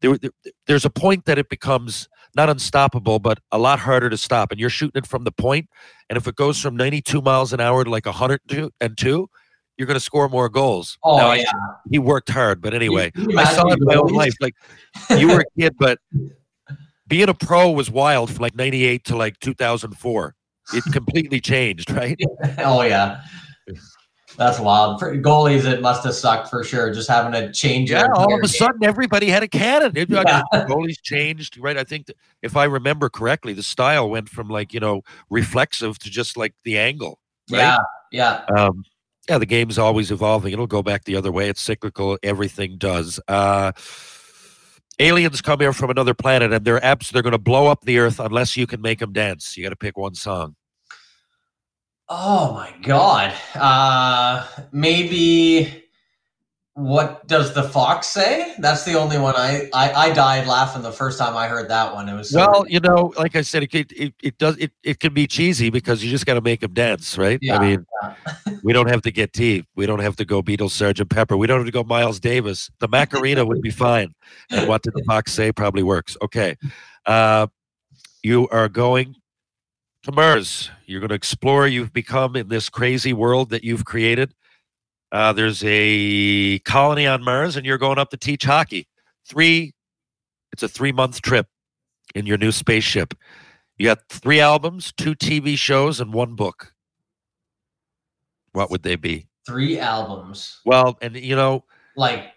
[0.01, 0.31] there, there
[0.67, 4.51] there's a point that it becomes not unstoppable, but a lot harder to stop.
[4.51, 5.69] And you're shooting it from the point,
[6.09, 9.29] and if it goes from 92 miles an hour to like 102
[9.79, 10.97] you're going to score more goals.
[11.03, 11.49] Oh Now, yeah.
[11.89, 14.33] he worked hard, but anyway, I saw it in my own life.
[14.41, 14.53] Like
[15.17, 15.99] you were a kid, but
[17.07, 20.35] being a pro was wild from like 98 to like 2004.
[20.73, 22.19] It completely changed, right?
[22.59, 23.21] Oh yeah.
[24.39, 24.99] That's wild.
[25.01, 26.93] For goalies, it must have sucked for sure.
[26.93, 27.91] Just having to change.
[27.91, 29.91] Yeah, all of a sudden everybody had a cannon.
[29.97, 30.43] It, I Yeah.
[30.53, 31.77] mean, goalies changed, right?
[31.77, 35.99] I think that if I remember correctly, the style went from like, you know, reflexive
[35.99, 37.19] to just like the angle.
[37.51, 37.59] Right?
[37.59, 37.77] Yeah,
[38.13, 38.45] yeah.
[38.57, 38.85] Um,
[39.27, 40.53] yeah, the game's always evolving.
[40.53, 41.49] It'll go back the other way.
[41.49, 42.17] It's cyclical.
[42.23, 43.19] Everything does.
[43.27, 43.73] Uh,
[44.99, 47.97] aliens come here from another planet and they're abs- they're going to blow up the
[47.99, 49.57] earth unless you can make them dance.
[49.57, 50.55] You got to pick one song.
[52.09, 53.33] Oh my god.
[53.55, 55.83] Uh maybe
[56.79, 58.55] what does the fox say?
[58.59, 61.93] That's the only one I I, I died laughing the first time I heard that
[61.93, 62.07] one.
[62.07, 64.99] It was so Well, you know, like I said, it it, it, does it, it
[64.99, 67.37] can be cheesy because you just got to make them dance, right?
[67.41, 68.13] Yeah, I mean, yeah.
[68.63, 69.67] we don't have to get deep.
[69.75, 71.35] We don't have to go Beatles, Sergeant Pepper.
[71.35, 72.71] We don't have to go Miles Davis.
[72.79, 74.15] The Macarena would be fine.
[74.49, 75.51] And what did the fox say?
[75.51, 76.15] Probably works.
[76.21, 76.55] Okay,
[77.05, 77.47] uh,
[78.23, 79.15] you are going
[80.03, 80.69] to Mars.
[80.85, 81.67] You're going to explore.
[81.67, 84.33] You've become in this crazy world that you've created.
[85.11, 88.87] Uh, there's a colony on Mars, and you're going up to teach hockey.
[89.27, 89.73] Three.
[90.51, 91.47] It's a three month trip
[92.15, 93.13] in your new spaceship.
[93.77, 96.73] You got three albums, two TV shows, and one book.
[98.53, 99.27] What would they be?
[99.47, 100.59] three albums.
[100.65, 101.63] Well, and you know,
[101.95, 102.33] Like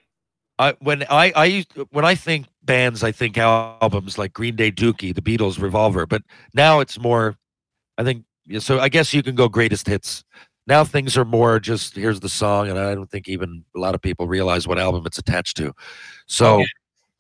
[0.58, 4.70] I when I I used when I think bands, I think albums like Green Day,
[4.72, 6.06] Dookie, The Beatles, Revolver.
[6.06, 6.22] But
[6.54, 7.36] now it's more.
[7.98, 8.24] I think
[8.58, 8.80] so.
[8.80, 10.24] I guess you can go greatest hits.
[10.66, 13.94] Now things are more just here's the song, and I don't think even a lot
[13.94, 15.72] of people realize what album it's attached to.
[16.26, 16.66] So Okay.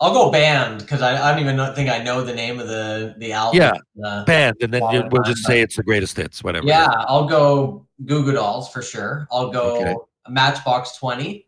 [0.00, 3.14] I'll go band because I, I don't even think I know the name of the
[3.18, 3.60] the album.
[3.60, 3.72] Yeah.
[4.04, 6.66] Uh, band, and then you, we'll just say it's the greatest hits, whatever.
[6.66, 9.28] yeah, I'll go Goo Goo Dolls for sure.
[9.30, 9.94] I'll go Okay.
[10.28, 11.46] Matchbox Twenty,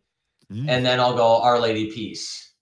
[0.52, 0.68] Mhm.
[0.68, 2.52] and then I'll go Our Lady Peace.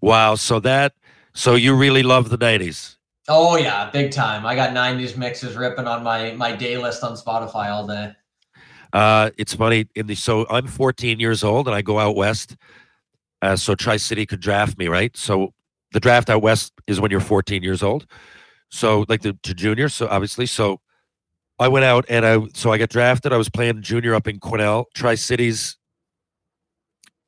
[0.00, 0.34] Wow.
[0.36, 0.94] So that
[1.32, 2.96] so you really love the '90s.
[3.28, 4.46] Oh yeah, big time.
[4.46, 8.12] I got '90s mixes ripping on my my day list on Spotify all day.
[8.92, 12.56] Uh, it's funny in the so I'm 14 years old and I go out west.
[13.42, 15.16] Uh, so Tri City could draft me, right?
[15.16, 15.54] So
[15.92, 18.06] the draft out west is when you're 14 years old.
[18.68, 19.88] So like the to junior.
[19.88, 20.80] So obviously, so
[21.58, 23.32] I went out and I so I got drafted.
[23.32, 24.86] I was playing junior up in Quesnel.
[24.94, 25.76] Tri Cities.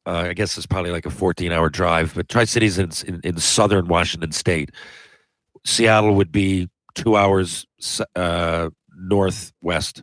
[0.04, 3.20] Uh, I guess it's probably like a 14 hour drive, but Tri Cities in, in
[3.22, 4.70] in southern Washington State.
[5.64, 7.66] Seattle would be two hours
[8.16, 10.02] uh, northwest.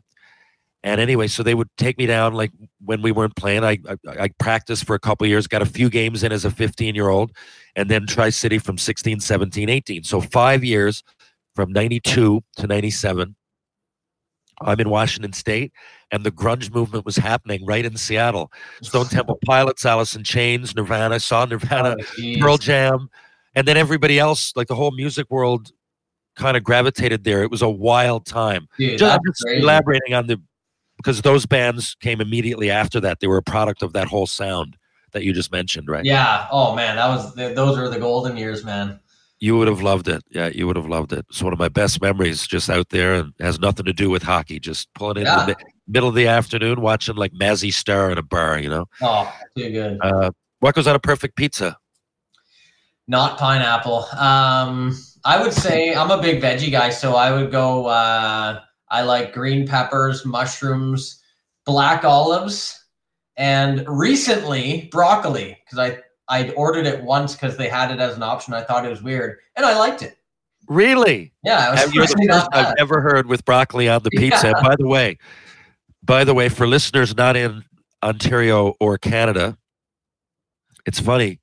[0.81, 2.51] And anyway, so they would take me down like
[2.83, 3.65] when we weren't playing.
[3.65, 6.51] I I, I practiced for a couple years, got a few games in as a
[6.51, 7.31] 15 year old,
[7.75, 10.03] and then Tri City from 16, 17, 18.
[10.03, 11.03] So five years
[11.53, 13.35] from 92 to 97.
[14.61, 15.71] I'm in Washington State,
[16.11, 18.51] and the grunge movement was happening right in Seattle.
[18.81, 21.15] Stone Temple Pilots, Alice in Chains, Nirvana.
[21.15, 22.35] I saw Nirvana, Oh.
[22.39, 23.09] Pearl Jam,
[23.55, 25.71] and then everybody else, like the whole music world,
[26.35, 27.43] kind of gravitated there.
[27.43, 30.41] It was a wild time Dude, just, just elaborating on the
[30.97, 33.19] because those bands came immediately after that.
[33.19, 34.75] They were a product of that whole sound
[35.13, 36.03] that you just mentioned, right?
[36.05, 36.47] Yeah.
[36.51, 38.99] Oh man, that was those were the golden years, man.
[39.41, 40.21] You would have loved it.
[40.31, 41.25] Yeah, you would have loved it.
[41.29, 44.21] It's one of my best memories, just out there, and has nothing to do with
[44.21, 44.59] hockey.
[44.59, 45.45] Just pulling in Yeah.
[45.45, 45.55] the
[45.87, 48.59] middle of the afternoon, watching like Mazzy Star in a bar.
[48.59, 49.97] You know, Oh, too good.
[50.01, 51.77] uh, what goes on a perfect pizza?
[53.09, 54.05] Not pineapple.
[54.15, 54.95] Um,
[55.25, 57.87] I would say I'm a big veggie guy, so I would go.
[57.87, 61.19] Uh, I like green peppers, mushrooms,
[61.65, 62.85] black olives,
[63.35, 65.97] and recently broccoli because I
[66.27, 68.53] I ordered it once because they had it as an option.
[68.53, 70.15] I thought it was weird, and I liked it.
[70.67, 71.33] Really?
[71.43, 74.53] Yeah, it was Have- You're the first I've ever heard with broccoli on the pizza.
[74.55, 74.61] Yeah.
[74.61, 75.17] By the way,
[76.03, 77.65] by the way, for listeners not in
[78.03, 79.57] Ontario or Canada,
[80.85, 81.39] it's funny,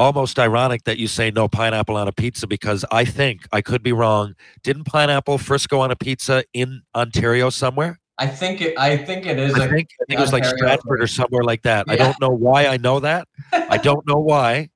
[0.00, 3.82] almost ironic that you say no pineapple on a pizza because I think I could
[3.82, 4.34] be wrong.
[4.62, 8.00] Didn't pineapple first go on a pizza in Ontario somewhere?
[8.18, 8.78] I think it.
[8.78, 9.54] I think it is.
[9.54, 11.86] I think I think it was like Stratford or somewhere like that.
[11.88, 13.28] I don't know why I know that.
[13.52, 14.70] I don't know why,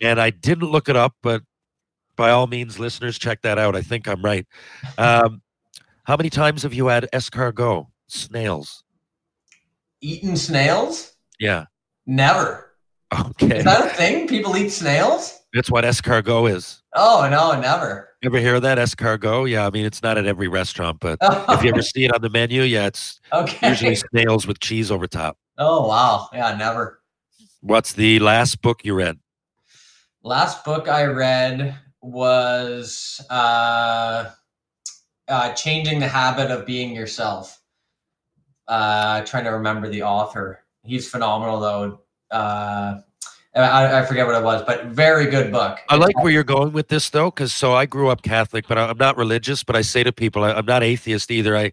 [0.00, 1.14] and I didn't look it up.
[1.22, 1.42] But
[2.16, 3.76] by all means, listeners, check that out.
[3.76, 4.46] I think I'm right.
[4.98, 5.42] Um,
[6.04, 8.82] how many times have you had escargot, snails?
[10.00, 11.12] eaten snails.
[11.38, 11.66] Yeah.
[12.06, 12.69] Never.
[13.12, 14.28] Okay, Is that a thing?
[14.28, 15.36] People eat snails?
[15.52, 16.80] that's what escargot is.
[16.94, 18.10] Oh no, never.
[18.22, 19.50] You ever hear of that escargot?
[19.50, 22.22] Yeah, I mean it's not at every restaurant, but if you ever see it on
[22.22, 23.68] the menu, yeah, it's okay.
[23.68, 25.36] usually snails with cheese over top.
[25.58, 27.00] Oh wow, yeah, never.
[27.62, 29.18] What's the last book you read?
[30.22, 34.30] Last book I read was uh,
[35.28, 37.60] uh, "Changing the Habit of Being Yourself."
[38.68, 40.62] Uh, trying to remember the author.
[40.84, 42.00] He's phenomenal though.
[42.30, 43.00] Uh,
[43.54, 45.78] I, I forget what it was, but very good book.
[45.88, 48.78] I like where you're going with this though, because so I grew up Catholic, but
[48.78, 49.64] I'm not religious.
[49.64, 51.56] But I say to people, I, I'm not atheist either.
[51.56, 51.72] I,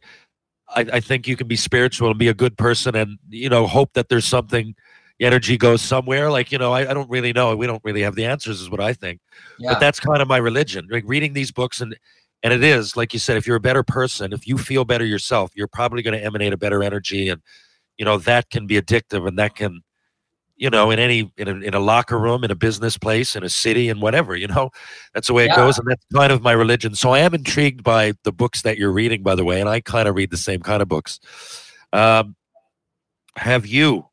[0.70, 3.68] I, I think you can be spiritual and be a good person, and you know,
[3.68, 4.74] hope that there's something,
[5.20, 6.32] energy goes somewhere.
[6.32, 7.56] Like you know, I, I don't really know.
[7.56, 9.20] We don't really have the answers, is what I think.
[9.60, 9.74] Yeah.
[9.74, 10.88] But that's kind of my religion.
[10.90, 11.96] Like reading these books, and
[12.42, 15.06] and it is like you said, if you're a better person, if you feel better
[15.06, 17.40] yourself, you're probably going to emanate a better energy, and
[18.00, 19.84] you know that can be addictive, and that can
[20.58, 23.44] you know, in any in a, in a locker room, in a business place, in
[23.44, 24.36] a city, and whatever.
[24.36, 24.72] You know,
[25.14, 25.56] that's the way it Yeah.
[25.58, 26.96] goes, and that's kind of my religion.
[26.96, 29.80] So I am intrigued by the books that you're reading, by the way, and I
[29.82, 31.20] kind of read the same kind of books.
[31.94, 32.36] Um,
[33.38, 34.08] have you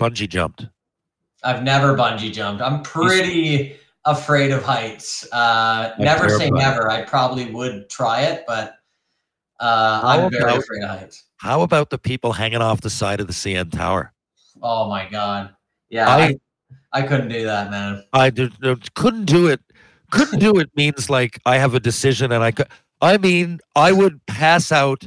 [0.00, 0.66] bungee jumped?
[1.42, 2.62] I've never bungee jumped.
[2.62, 5.26] I'm pretty afraid of heights.
[5.32, 6.90] Uh, never say never.
[6.90, 8.76] I probably would try it, but
[9.60, 11.24] uh, I'm very about- afraid of heights.
[11.38, 14.12] How about the people hanging off the side of the CN Tower?
[14.62, 15.50] Oh my god.
[15.94, 16.36] Yeah, I-
[16.92, 18.04] I, couldn't do that, man.
[18.12, 19.60] I did, uh, couldn't do it.
[20.10, 22.68] Couldn't do it means like I have a decision and I could.
[23.00, 25.04] I mean, I would pass out.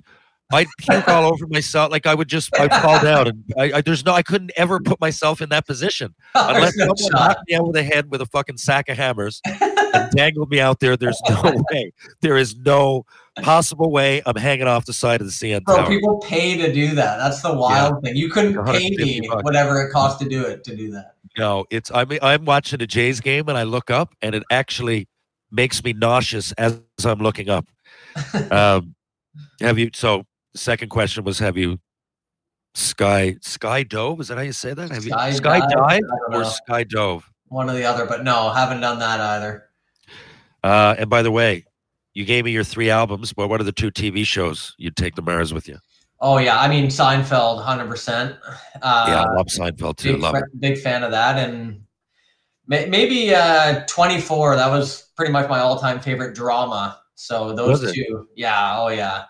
[0.52, 1.92] I'd puke all over myself.
[1.92, 4.80] Like I would just, I'd fall down, and I, I there's no, I couldn't ever
[4.80, 7.28] put myself in that position unless There's no someone shot.
[7.38, 10.80] knocked me over the head with a fucking sack of hammers and dangled me out
[10.80, 10.96] there.
[10.98, 11.92] There's no way.
[12.22, 13.06] There is no
[13.44, 14.22] possible way.
[14.26, 15.88] I'm hanging off the side of the CN Bro, Tower.
[15.88, 17.18] people pay to do that.
[17.18, 18.16] That's the wild thing.
[18.16, 19.44] You couldn't pay me bucks.
[19.44, 21.16] whatever it costs to do it to do that.
[21.38, 24.44] No, it's I mean I'm watching a Jays game and I look up and it
[24.52, 25.08] actually
[25.52, 27.68] makes me nauseous as I'm looking up.
[28.52, 28.96] um,
[29.62, 29.92] have you?
[29.94, 30.26] So
[30.56, 31.80] second question was, have you
[32.74, 34.20] sky sky dove?
[34.20, 34.90] Is that how you say that?
[34.92, 35.70] Have you Sky sky dive?
[35.72, 36.44] dive or know.
[36.44, 37.30] sky dove?
[37.50, 39.66] One or the other, but no, haven't done that either.
[40.64, 41.66] Uh, and by the way,
[42.18, 45.14] you gave me your three albums, but what are the two TV shows you'd take
[45.14, 45.78] the Mars with you?
[46.20, 48.36] Oh yeah, I mean Seinfeld, hundred percent.
[48.82, 50.14] Uh, yeah, I love Seinfeld too.
[50.14, 51.80] big, Love big fan of that, and
[52.66, 54.56] may, maybe uh, twenty four.
[54.56, 57.00] That was pretty much my all time favorite drama.
[57.14, 57.94] So those Was it?
[57.94, 59.26] two, yeah, oh yeah,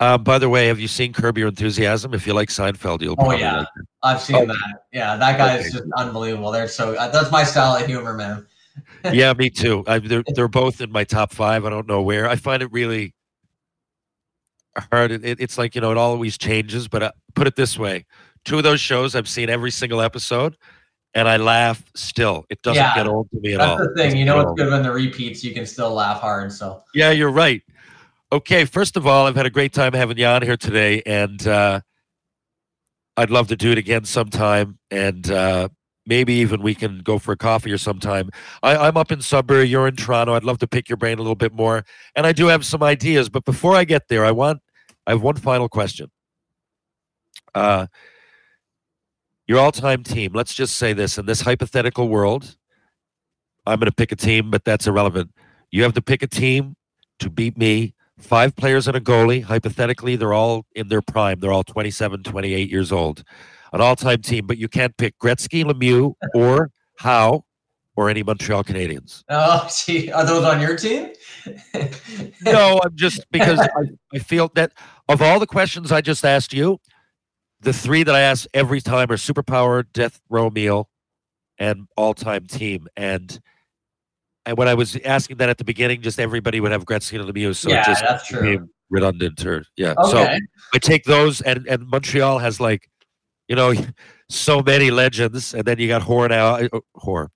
[0.00, 2.14] Uh, by the way, have you seen Curb Your Enthusiasm?
[2.14, 3.58] If you like Seinfeld, you'll Oh, yeah.
[3.58, 3.68] like.
[4.02, 4.46] I've seen Okay.
[4.46, 4.74] that.
[4.94, 6.50] Yeah, that guy is just unbelievable.
[6.52, 8.46] They're so uh, that's my style of humor, man.
[9.12, 9.84] Yeah, me too.
[9.86, 11.64] I, they're they're both in my top five.
[11.64, 12.28] I don't know where.
[12.28, 13.14] I find it really
[14.92, 15.10] hard.
[15.12, 16.88] It, it- it's like you know, it always changes.
[16.88, 18.04] But uh, put it this way:
[18.44, 20.56] two of those shows I've seen every single episode,
[21.14, 22.44] and I laugh still.
[22.50, 23.76] It doesn't Yeah, get old to me at all.
[23.78, 24.16] That's the thing.
[24.16, 25.44] You know, it's good when the repeats.
[25.44, 26.52] You can still laugh hard.
[26.52, 27.62] So Yeah, you're right.
[28.32, 31.46] Okay, first of all, I've had a great time having you on here today, and
[31.46, 31.80] uh,
[33.16, 35.68] I'd love to do it again sometime, and uh,
[36.06, 38.30] maybe even we can go for a coffee or sometime.
[38.62, 40.34] I, I'm up in Sudbury, you're in Toronto.
[40.34, 41.84] I'd love to pick your brain a little bit more,
[42.14, 43.28] and I do have some ideas.
[43.28, 44.60] But before I get there, I want
[45.06, 46.10] I have one final question.
[47.54, 47.86] Uh,
[49.46, 50.32] your all-time team.
[50.32, 52.56] Let's just say this: in this hypothetical world,
[53.66, 55.30] I'm to pick a team, but that's irrelevant.
[55.70, 56.76] You have to pick a team
[57.20, 57.94] to beat me.
[58.18, 59.42] Five players and a goalie.
[59.42, 61.40] Hypothetically, they're all in their prime.
[61.40, 63.24] They're all 27, 28 years old.
[63.74, 67.44] An all time team, but you can't pick Gretzky, Lemieux, or Howe,
[67.96, 69.24] or any Montreal Canadiens.
[69.28, 71.12] oh, gee, are those on your team?
[72.42, 73.68] No, I'm just because I,
[74.14, 74.72] I feel that
[75.08, 76.78] of all the questions I just asked you,
[77.60, 80.88] the three that I ask every time are superpower, death row meal,
[81.58, 82.86] and all time team.
[82.96, 83.40] And
[84.46, 87.28] and when I was asking that at the beginning, just everybody would have Gretzky and
[87.28, 87.56] Lemieux.
[87.56, 88.40] So it just that's true.
[88.40, 89.94] became redundant or yeah.
[90.04, 90.28] So
[90.72, 92.88] I take those and and Montreal has like,
[93.48, 93.74] you know,
[94.28, 97.30] so many legends, and then you got Horn out uh, oh, Hor,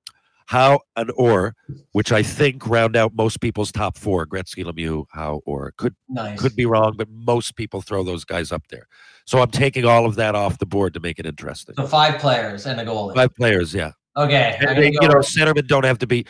[0.47, 1.55] Howe and Orr,
[1.93, 5.73] which I think round out most people's top four: Gretzky, Lemieux, Howe, Orr.
[5.77, 6.41] Could nice.
[6.41, 8.89] could be wrong, but most people throw those guys up there.
[9.27, 11.75] So I'm taking all of that off the board to make it interesting.
[11.77, 13.15] So five players and a goalie.
[13.15, 13.93] Five players, yeah.
[14.17, 14.57] Okay.
[14.59, 16.25] And they, go- you know, centermen don't have to be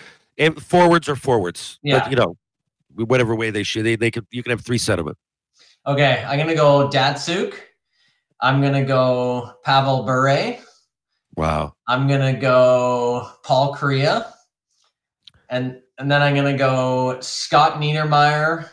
[0.59, 1.79] forwards or forwards.
[1.83, 2.01] Yeah.
[2.01, 2.37] But, you know,
[2.95, 5.15] whatever way they should, they they could you can have three centermen.
[5.87, 7.55] Okay, I'm gonna go Datsyuk.
[8.41, 10.59] I'm gonna go Pavel Bure.
[11.37, 11.75] Wow.
[11.87, 14.31] I'm gonna go Paul Kariya.
[15.49, 18.69] And and then I'm gonna go Scott Niedermayer.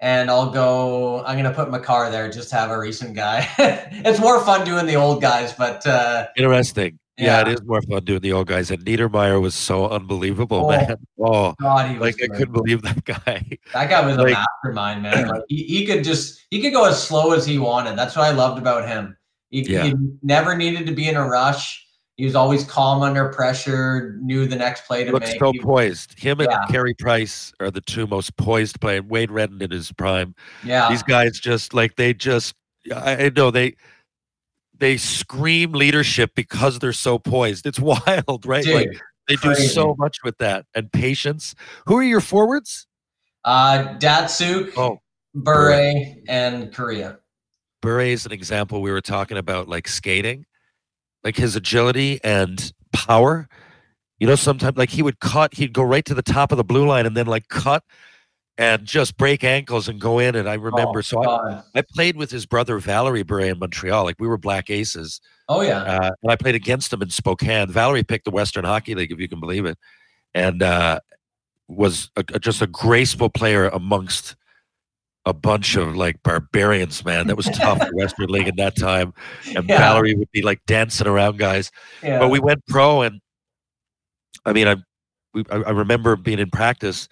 [0.00, 3.48] And I'll go I'm gonna put Makar there, just to have a recent guy.
[3.58, 6.98] it's more fun doing the old guys, but uh Interesting.
[7.16, 7.52] Yeah, it Yeah.
[7.54, 8.70] is more fun doing the old guys.
[8.72, 10.96] And Niedermayer was so unbelievable, Oh, man.
[11.20, 13.46] Oh, God, he was like I couldn't believe that guy.
[13.72, 14.34] That guy was a Like-
[14.64, 15.28] mastermind, man.
[15.28, 17.96] Like he, he could just he could go as slow as he wanted.
[17.96, 19.16] That's what I loved about him.
[19.50, 19.84] He, Yeah.
[19.84, 21.80] he never needed to be in a rush.
[22.16, 25.38] He was always calm under pressure, knew the next play to Looks make.
[25.40, 26.18] so He- poised.
[26.18, 26.66] Him and Yeah.
[26.68, 29.04] Carey Price are the two most poised players.
[29.04, 30.34] Wade Redden in his prime.
[30.64, 32.54] yeah, These guys just like they just
[32.94, 33.76] I know they
[34.78, 37.66] they scream leadership because they're so poised.
[37.66, 38.64] It's wild, right?
[38.64, 38.74] dude.
[38.74, 41.54] like they do so much with that and patience.
[41.86, 42.86] Who are your forwards?
[43.44, 44.98] uh, Datsyuk, Oh,
[45.34, 45.72] Bure,
[46.28, 47.18] and Kariya.
[47.82, 50.46] Bure is an example we were talking about, like skating,
[51.22, 53.48] like his agility and power.
[54.18, 56.64] You know, sometimes like he would cut, he'd go right to the top of the
[56.64, 57.82] blue line and then like cut
[58.56, 60.34] and just break ankles and go in.
[60.36, 64.04] And I remember, Oh, so I, I played with his brother Valeri Bure in Montreal.
[64.04, 65.78] Like we were black aces, oh yeah.
[65.82, 67.68] uh, and I played against him in Spokane.
[67.70, 69.76] Valeri picked the Western Hockey League, if you can believe it,
[70.34, 71.00] and uh,
[71.68, 74.36] was a, a- just a graceful player amongst
[75.26, 77.04] a bunch of like barbarians.
[77.04, 77.78] Man, that was tough.
[77.80, 79.14] the Western League at that time,
[79.56, 79.78] and Yeah.
[79.78, 81.70] Valeri would be like dancing around guys.
[82.02, 82.18] yeah.
[82.20, 83.20] But we went pro, and
[84.44, 84.76] I mean, I
[85.32, 87.08] we, I I remember being in practice.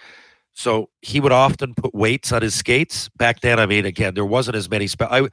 [0.54, 3.08] So he would often put weights on his skates.
[3.16, 4.86] Back then, I mean, again, there wasn't as many.
[4.86, 5.28] Spe- I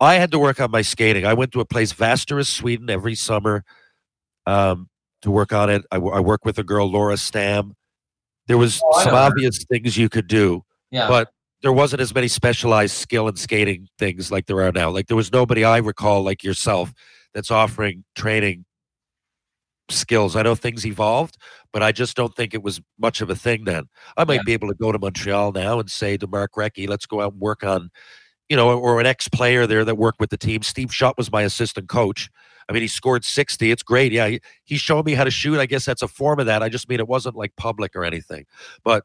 [0.00, 1.26] I had to work on my skating.
[1.26, 3.64] I went to a place, Vasteras, Sweden, every summer
[4.46, 4.88] um,
[5.22, 5.84] to work on it.
[5.90, 7.72] I, I worked with a girl, Laura Stamm.
[8.46, 11.06] There was Oh, some obvious things you could do, yeah.
[11.06, 11.30] but
[11.62, 14.88] there wasn't as many specialized skill and skating things like there are now.
[14.90, 16.92] Like there was nobody I recall like yourself
[17.34, 18.64] that's offering training
[19.90, 20.36] skills.
[20.36, 21.36] I know things evolved,
[21.72, 23.88] but I just don't think it was much of a thing then.
[24.16, 24.42] I might Yeah.
[24.46, 27.32] be able to go to Montreal now and say to Mark Recchi, let's go out
[27.32, 27.90] and work on,
[28.48, 30.62] you know, or an ex-player there that worked with the team.
[30.62, 32.30] Steve Shutt was my assistant coach.
[32.68, 33.70] I mean, he scored 60.
[33.70, 34.12] It's great.
[34.12, 35.58] Yeah, he, he showed me how to shoot.
[35.58, 36.62] I guess that's a form of that.
[36.62, 38.46] I just mean it wasn't like public or anything.
[38.84, 39.04] But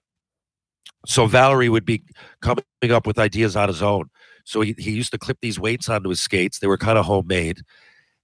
[1.07, 2.03] so Valeri would be
[2.41, 4.09] coming up with ideas on his own.
[4.43, 6.59] So he, he used to clip these weights onto his skates.
[6.59, 7.61] They were kind of homemade.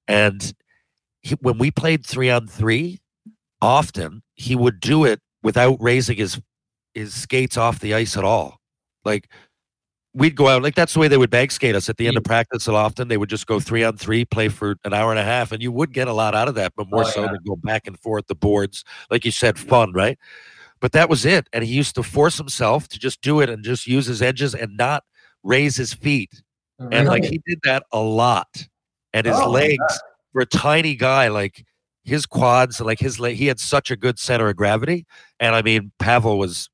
[0.07, 0.53] And
[1.21, 3.01] he, when we played three on three,
[3.61, 6.39] often he would do it without raising his
[6.93, 8.59] his skates off the ice at all.
[9.05, 9.29] Like
[10.13, 12.17] we'd go out, like that's the way they would bag skate us at the end
[12.17, 12.27] of mm.
[12.27, 12.67] practice.
[12.67, 15.23] And often they would just go three on three, play for an hour and a
[15.23, 17.27] half, and you would get a lot out of that, but more Oh, so yeah.
[17.27, 20.17] than go back and forth the boards, like you said, fun, right?
[20.81, 21.47] But that was it.
[21.53, 24.53] And he used to force himself to just do it and just use his edges
[24.55, 25.03] and not
[25.43, 26.41] raise his feet.
[26.91, 28.67] And like he did that a lot.
[29.13, 30.01] And his Oh, legs
[30.31, 31.65] for a tiny guy, like
[32.03, 35.05] his quads, like his leg, he had such a good center of gravity.
[35.39, 36.69] And I mean, Pavel was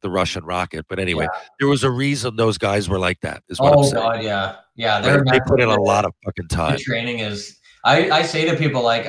[0.00, 0.86] the Russian rocket.
[0.88, 1.26] But anyway,
[1.58, 3.94] there was a reason those guys were like that, is what I'm Oh saying.
[3.94, 5.00] god, yeah, yeah.
[5.00, 6.72] They're They put in a lot of fucking time.
[6.76, 7.56] the training is.
[7.84, 9.06] I I say to people like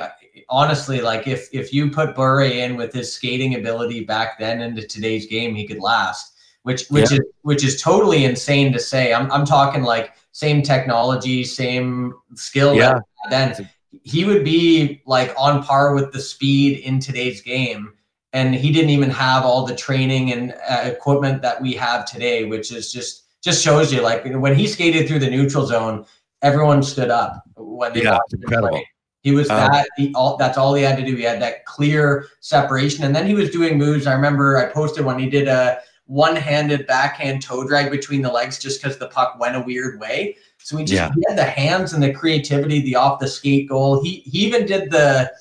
[0.50, 4.86] honestly, like if if you put Bure in with his skating ability back then into
[4.86, 6.36] today's game, he could last.
[6.64, 9.14] Which which is which is totally insane to say.
[9.14, 12.76] I'm I'm talking like same technology, same skill.
[12.76, 13.00] Yeah.
[13.30, 13.70] Then
[14.04, 17.94] he would be like on par with the speed in today's game.
[18.32, 22.46] And he didn't even have all the training and uh, equipment that we have today,
[22.46, 26.06] which is just just shows you like when he skated through the neutral zone,
[26.42, 28.70] everyone stood up when they Yeah, watched incredible.
[28.70, 28.88] play.
[29.22, 31.16] He was Um, that he, all that's all he had to do.
[31.16, 34.08] He had that clear separation, and then he was doing moves.
[34.08, 38.58] I remember I posted when he did a one-handed backhand toe drag between the legs
[38.58, 40.38] just because the puck went a weird way.
[40.70, 41.12] So he just Yeah.
[41.16, 44.04] he had the hands and the creativity, the off the skate goal.
[44.04, 45.32] He he even did the.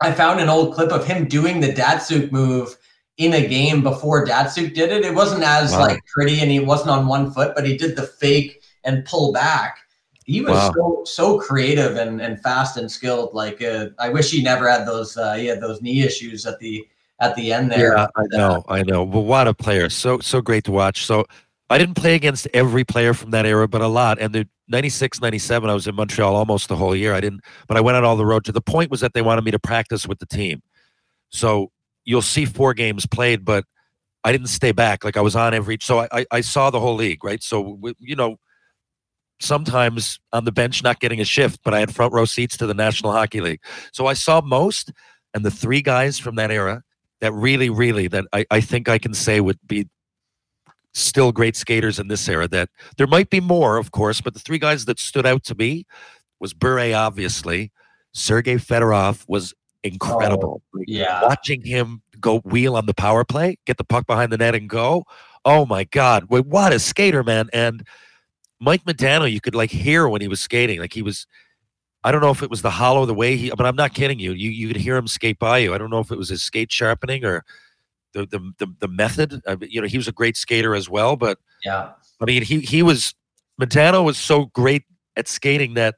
[0.00, 2.74] I found an old clip of him doing the Datsyuk move
[3.18, 5.04] in a game before Datsyuk did it.
[5.04, 5.80] It wasn't as Wow.
[5.80, 9.32] like pretty, and he wasn't on one foot, but he did the fake and pull
[9.32, 9.76] back.
[10.24, 10.72] He was Wow.
[10.74, 13.34] so so creative and, and fast and skilled.
[13.34, 15.14] Like uh, I wish he never had those.
[15.18, 16.86] Uh, he had those knee issues at the
[17.20, 17.92] at the end there.
[17.94, 19.04] Yeah, I know, I know.
[19.04, 19.90] But what a player!
[19.90, 21.04] So so great to watch.
[21.04, 21.26] So
[21.70, 24.18] I didn't play against every player from that era, but a lot.
[24.18, 27.14] And the 96, 97, I was in Montreal almost the whole year.
[27.14, 28.44] I didn't, but I went on all the road.
[28.46, 30.62] To the point was that they wanted me to practice with the team.
[31.30, 31.70] So
[32.04, 33.64] you'll see four games played, but
[34.24, 35.04] I didn't stay back.
[35.04, 35.78] Like I was on every.
[35.80, 37.42] So I I, I saw the whole league, right?
[37.42, 38.36] So you know.
[39.40, 42.68] Sometimes on the bench, not getting a shift, but I had front row seats to
[42.68, 43.60] the National Hockey League.
[43.92, 44.92] So I saw most,
[45.34, 46.84] and the three guys from that era
[47.20, 49.88] that really, really that I, I think I can say would be
[50.94, 52.48] still great skaters in this era.
[52.48, 55.54] That there might be more, of course, but the three guys that stood out to
[55.54, 55.86] me
[56.40, 57.72] was Bure, obviously.
[58.12, 60.62] Sergey Fedorov was incredible.
[60.62, 61.22] Oh, like, yeah.
[61.22, 64.68] Watching him go wheel on the power play, get the puck behind the net and
[64.68, 65.04] go.
[65.44, 66.24] Oh my God.
[66.30, 67.50] Wait, what a skater, man.
[67.52, 67.86] And
[68.60, 70.80] Mike Modano, you could like hear when he was skating.
[70.80, 71.26] Like he was
[72.04, 74.18] I don't know if it was the hollow, the way he, but I'm not kidding
[74.18, 74.32] you.
[74.32, 75.74] You you could hear him skate by you.
[75.74, 77.44] I don't know if it was his skate sharpening or
[78.14, 79.42] the the the, the method.
[79.68, 81.90] You know, he was a great skater as well, but Yeah.
[82.20, 83.14] I mean, he he was
[83.60, 84.84] Modano was so great
[85.16, 85.94] at skating that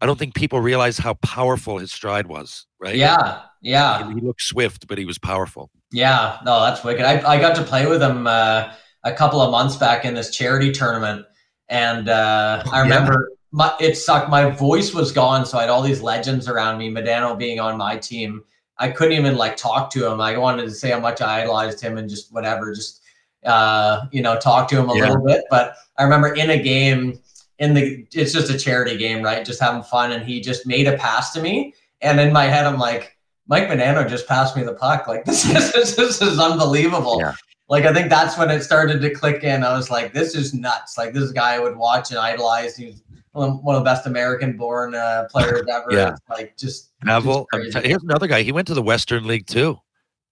[0.00, 2.66] I don't think people realize how powerful his stride was.
[2.78, 2.96] Right?
[2.96, 3.42] Yeah.
[3.62, 4.06] Yeah.
[4.08, 5.70] He, he looked swift, but he was powerful.
[5.90, 7.04] Yeah, no, that's wicked.
[7.06, 8.72] I, I got to play with him uh,
[9.04, 11.24] a couple of months back in this charity tournament,
[11.68, 12.82] and uh, I Yeah.
[12.82, 14.28] remember my, it sucked.
[14.28, 16.90] My voice was gone, so I had all these legends around me.
[16.90, 18.42] Modano being on my team,
[18.78, 20.20] I couldn't even like talk to him.
[20.20, 23.02] I wanted to say how much I idolized him and just whatever, just
[23.44, 25.08] uh, you know, talk to him a Yeah.
[25.08, 25.44] little bit.
[25.50, 27.20] But I remember in a game,
[27.58, 29.44] in the it's just a charity game, right?
[29.44, 32.66] Just having fun, and he just made a pass to me, and in my head,
[32.66, 33.10] I'm like.
[33.46, 35.06] Mike Modano just passed me the puck.
[35.06, 37.18] Like this is this, is unbelievable.
[37.20, 37.34] Yeah.
[37.68, 39.62] like I think that's when it started to click in.
[39.62, 40.96] I was like, this is nuts.
[40.96, 42.74] Like this guy I would watch and idolize.
[42.74, 43.02] He's
[43.32, 45.88] one of one of the best American-born uh, players ever.
[45.90, 46.12] Yeah.
[46.12, 48.42] It's like just Pavel, just I'm t- here's another guy.
[48.42, 49.78] He went to the Western League too,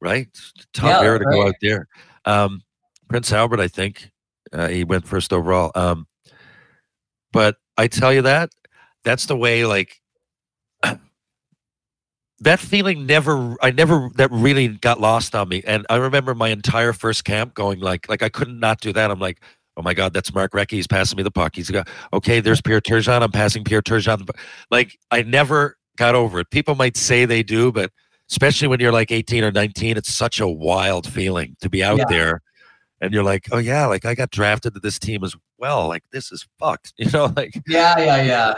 [0.01, 0.29] right?
[0.73, 1.87] Tough Yeah, era to go out there.
[2.25, 2.63] Um,
[3.09, 4.11] Prince Albert, I think
[4.53, 5.73] uh, he went first overall.
[5.75, 6.07] Um,
[7.33, 8.51] but I tell you that
[9.05, 9.65] that's the way.
[9.67, 10.01] Like
[12.41, 13.57] that feeling never.
[13.63, 14.11] I never.
[14.17, 15.63] That really got lost on me.
[15.67, 19.11] And I remember my entire first camp going like, like I couldn't not do that.
[19.11, 19.41] I'm like.
[19.75, 20.73] Oh my God, that's Mark Recchi.
[20.73, 21.57] He's passing me the puck.
[21.57, 22.41] He's got okay.
[22.41, 23.23] There's Pierre Turgeon.
[23.23, 24.29] I'm passing Pierre Turgeon.
[24.71, 26.51] Like I never got over it.
[26.51, 27.91] People might say they do, but
[28.31, 31.99] especially when you're like 18 or 19, it's such a wild feeling to be out
[31.99, 32.05] Yeah.
[32.09, 32.43] there
[33.01, 35.87] and you're like, oh yeah, like I got drafted to this team as well.
[35.89, 38.55] Like this is fucked, you know, like Yeah, yeah, yeah.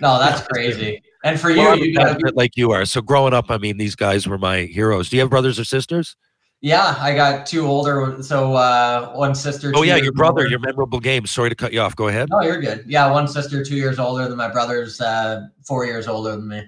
[0.00, 1.02] No, that's crazy.
[1.24, 2.84] And for you, you gotta be, like you are.
[2.84, 5.08] So growing up, I mean, these guys were my heroes.
[5.08, 6.14] Do you have brothers or sisters?
[6.60, 6.96] yeah.
[6.98, 9.72] I got two older, so uh, one sister.
[9.74, 10.50] Oh yeah, your brother, older.
[10.50, 11.26] your memorable game.
[11.26, 11.96] Sorry to cut you off.
[11.96, 12.28] Go ahead.
[12.30, 12.84] No, you're good.
[12.86, 16.62] Yeah, one sister, two years older than my brother's, uh, four years older than me.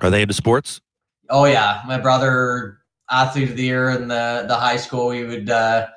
[0.00, 0.80] Are they into sports?
[1.30, 2.78] Oh yeah, my brother,
[3.10, 5.08] athlete of the year in the the high school.
[5.08, 5.88] We would uh,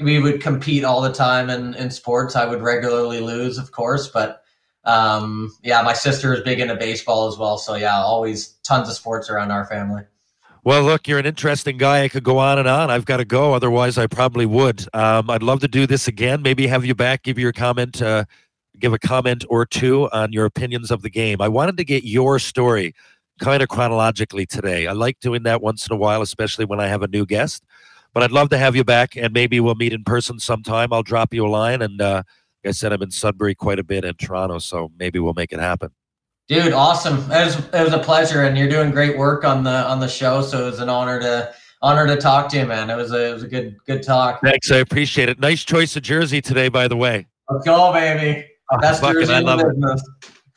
[0.00, 2.36] we would compete all the time in in sports.
[2.36, 4.42] I would regularly lose, of course, but
[4.84, 7.58] um, yeah, my sister is big into baseball as well.
[7.58, 10.02] So yeah, always tons of sports around our family.
[10.64, 12.02] Well, look, you're an interesting guy.
[12.02, 12.90] I could go on and on.
[12.90, 13.54] I've got to go.
[13.54, 14.86] Otherwise, I probably would.
[14.92, 16.42] Um, I'd love to do this again.
[16.42, 18.24] Maybe have you back, give your comment, uh,
[18.78, 21.40] give a comment or two on your opinions of the game.
[21.40, 22.94] I wanted to get your story
[23.38, 24.86] kind of chronologically today.
[24.86, 27.64] I like doing that once in a while, especially when I have a new guest.
[28.14, 30.92] But I'd love to have you back, and maybe we'll meet in person sometime.
[30.92, 31.82] I'll drop you a line.
[31.82, 32.22] And uh,
[32.64, 35.52] like I said, I'm in Sudbury quite a bit in Toronto, so maybe we'll make
[35.52, 35.90] it happen.
[36.48, 37.18] Dude, awesome!
[37.30, 40.08] It was it was a pleasure, and you're doing great work on the on the
[40.08, 40.40] show.
[40.40, 42.88] So it was an honor to honor to talk to you, man.
[42.88, 44.40] It was a it was a good good talk.
[44.42, 44.70] Thanks.
[44.70, 45.38] I appreciate it.
[45.38, 47.26] Nice choice of jersey today, by the way.
[47.50, 48.48] Let's go, baby.
[48.80, 50.00] Best Fucking, jersey I in love it.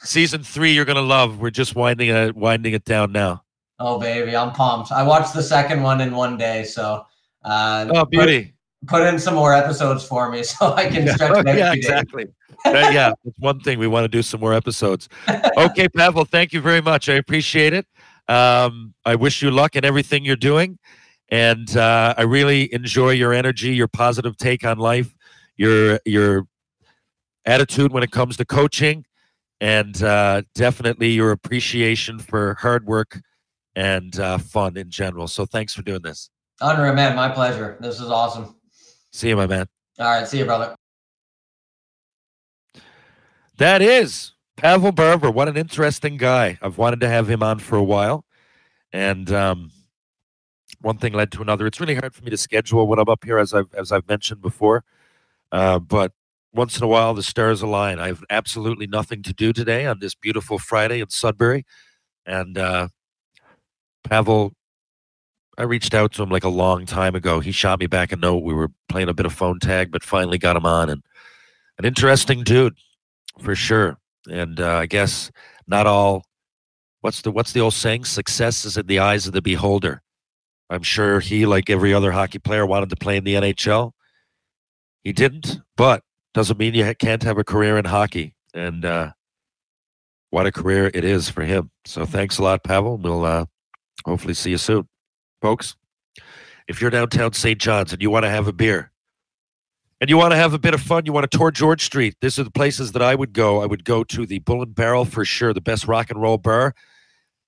[0.04, 1.40] Season three you're gonna love.
[1.40, 3.44] We're just winding it winding it down now.
[3.80, 4.92] Oh, baby, I'm pumped.
[4.92, 7.04] I watched the second one in one day, so
[7.44, 8.54] uh, oh beauty
[8.86, 11.70] put, put in some more episodes for me so I can stretch it out yeah
[11.70, 11.90] a few days.
[11.90, 12.26] exactly
[12.66, 13.80] yeah it's one thing.
[13.80, 15.10] We want to do some more episodes.
[15.58, 17.10] Okay pavel thank you very much.
[17.10, 17.86] I appreciate it.
[18.28, 20.78] Um, i wish you luck in everything you're doing
[21.30, 25.14] and uh, i really enjoy your energy your positive take on life
[25.58, 26.46] your your
[27.46, 29.04] attitude when it comes to coaching
[29.62, 33.22] and uh, definitely your appreciation for hard work
[33.76, 36.30] and uh, fun in general so thanks for doing this
[36.62, 37.16] Unreal, man.
[37.16, 37.76] My pleasure.
[37.80, 38.56] This is awesome.
[39.12, 39.66] see you my man
[39.98, 40.76] All right, see you, brother.
[43.58, 45.32] That is Pavel Barber.
[45.32, 46.58] What an interesting guy.
[46.62, 48.26] I've wanted to have him on for a while.
[48.94, 49.72] And um,
[50.82, 51.66] one thing led to another.
[51.66, 54.08] It's really hard for me to schedule when I'm up here, as I've, as I've
[54.08, 54.84] mentioned before.
[55.52, 56.12] Uh, but
[56.54, 58.00] once in a while, the stars align.
[58.00, 61.66] I have absolutely nothing to do today on this beautiful Friday in Sudbury.
[62.26, 62.90] And uh,
[64.04, 64.54] Pavel,
[65.58, 67.40] I reached out to him like a long time ago.
[67.40, 68.44] He shot me back a note.
[68.44, 70.90] We were playing a bit of phone tag, but finally got him on.
[70.90, 71.04] And
[71.78, 72.76] an interesting dude
[73.40, 73.98] for sure.
[74.30, 75.32] And uh, I guess
[75.68, 76.24] not all.
[77.00, 78.06] What's the what's the old saying?
[78.06, 80.04] Success is in the eyes of the beholder.
[80.70, 83.92] I'm sure he, like every other hockey player, wanted to play in the NHL.
[85.04, 86.04] He didn't, but
[86.34, 88.36] doesn't mean you can't have a career in hockey.
[88.54, 89.12] And uh,
[90.30, 91.72] what a career it is for him.
[91.86, 92.98] So thanks a lot, Pavel.
[92.98, 93.46] We'll uh,
[94.06, 94.88] hopefully see you soon,
[95.42, 95.76] folks.
[96.68, 97.60] If you're downtown St.
[97.60, 98.92] John's and you want to have a beer,
[100.00, 102.16] and you want to have a bit of fun, you want to tour George Street.
[102.22, 103.62] These are the places that I would go.
[103.62, 106.40] I would go to the Bull and Barrel for sure, the best rock and roll
[106.40, 106.74] bar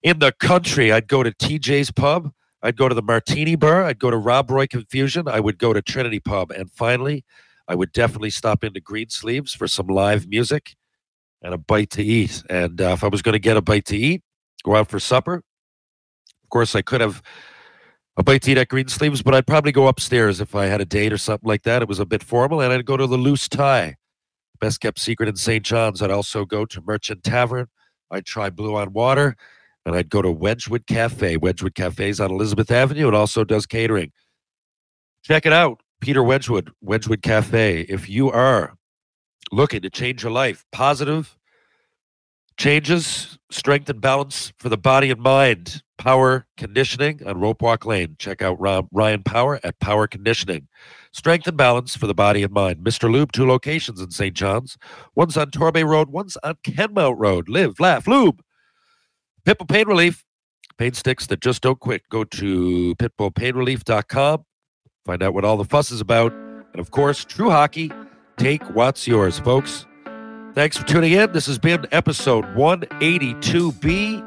[0.03, 0.91] in the country.
[0.91, 2.31] I'd go to TJ's Pub.
[2.61, 3.84] I'd go to the Martini Bar.
[3.84, 5.27] I'd go to Rob Roy Confusion.
[5.27, 6.51] I would go to Trinity Pub.
[6.51, 7.26] And finally,
[7.68, 10.76] I would definitely stop into Green Sleeves for some live music
[11.41, 12.44] and a bite to eat.
[12.49, 14.22] And uh, if I was going to get a bite to eat,
[14.64, 15.35] go out for supper.
[16.44, 17.22] Of course, I could have
[18.15, 20.81] a bite to eat at Green Sleeves, but I'd probably go upstairs if I had
[20.81, 21.81] a date or something like that.
[21.81, 23.95] It was a bit formal, and I'd go to the Loose Tie,
[24.60, 25.64] best kept secret in St.
[25.64, 26.02] John's.
[26.02, 27.68] I'd also go to Merchant Tavern.
[28.11, 29.35] I'd try Blue on Water,
[29.85, 31.38] and I'd go to Wedgwood Cafe.
[31.38, 33.07] Wedgwood Cafe is on Elizabeth Avenue.
[33.07, 34.11] It also does catering.
[35.23, 37.80] Check it out, Peter Wedgwood, Wedgwood Cafe.
[37.88, 38.73] If you are
[39.53, 41.38] looking to change your life, positive
[42.57, 45.81] changes, strength and balance for the body and mind.
[45.97, 48.17] Power Conditioning on Rope Walk Lane.
[48.19, 50.67] Check out Ryan Power at Power Conditioning.
[51.13, 52.84] Strength and balance for the body and mind.
[52.84, 53.09] Mr.
[53.09, 54.35] Lube, two locations in St.
[54.35, 54.77] John's.
[55.15, 57.47] One's on Torbay Road, one's on Kenmount Road.
[57.47, 58.41] Live, laugh, lube.
[59.45, 60.25] Pitbull Pain Relief.
[60.77, 62.01] Pain sticks that just don't quit.
[62.09, 64.43] Go to pitbullpainrelief.com.
[65.05, 66.31] Find out what all the fuss is about.
[66.31, 67.91] And of course, True Hockey,
[68.38, 69.85] take what's yours, folks.
[70.53, 71.31] Thanks for tuning in.
[71.34, 74.23] This has been episode 182B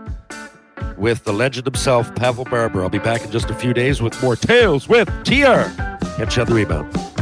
[0.99, 2.83] with the legend himself, Pavel Barber.
[2.83, 5.71] I'll be back in just a few days with more Tales with TR.
[6.17, 7.16] Catch you on the rebound.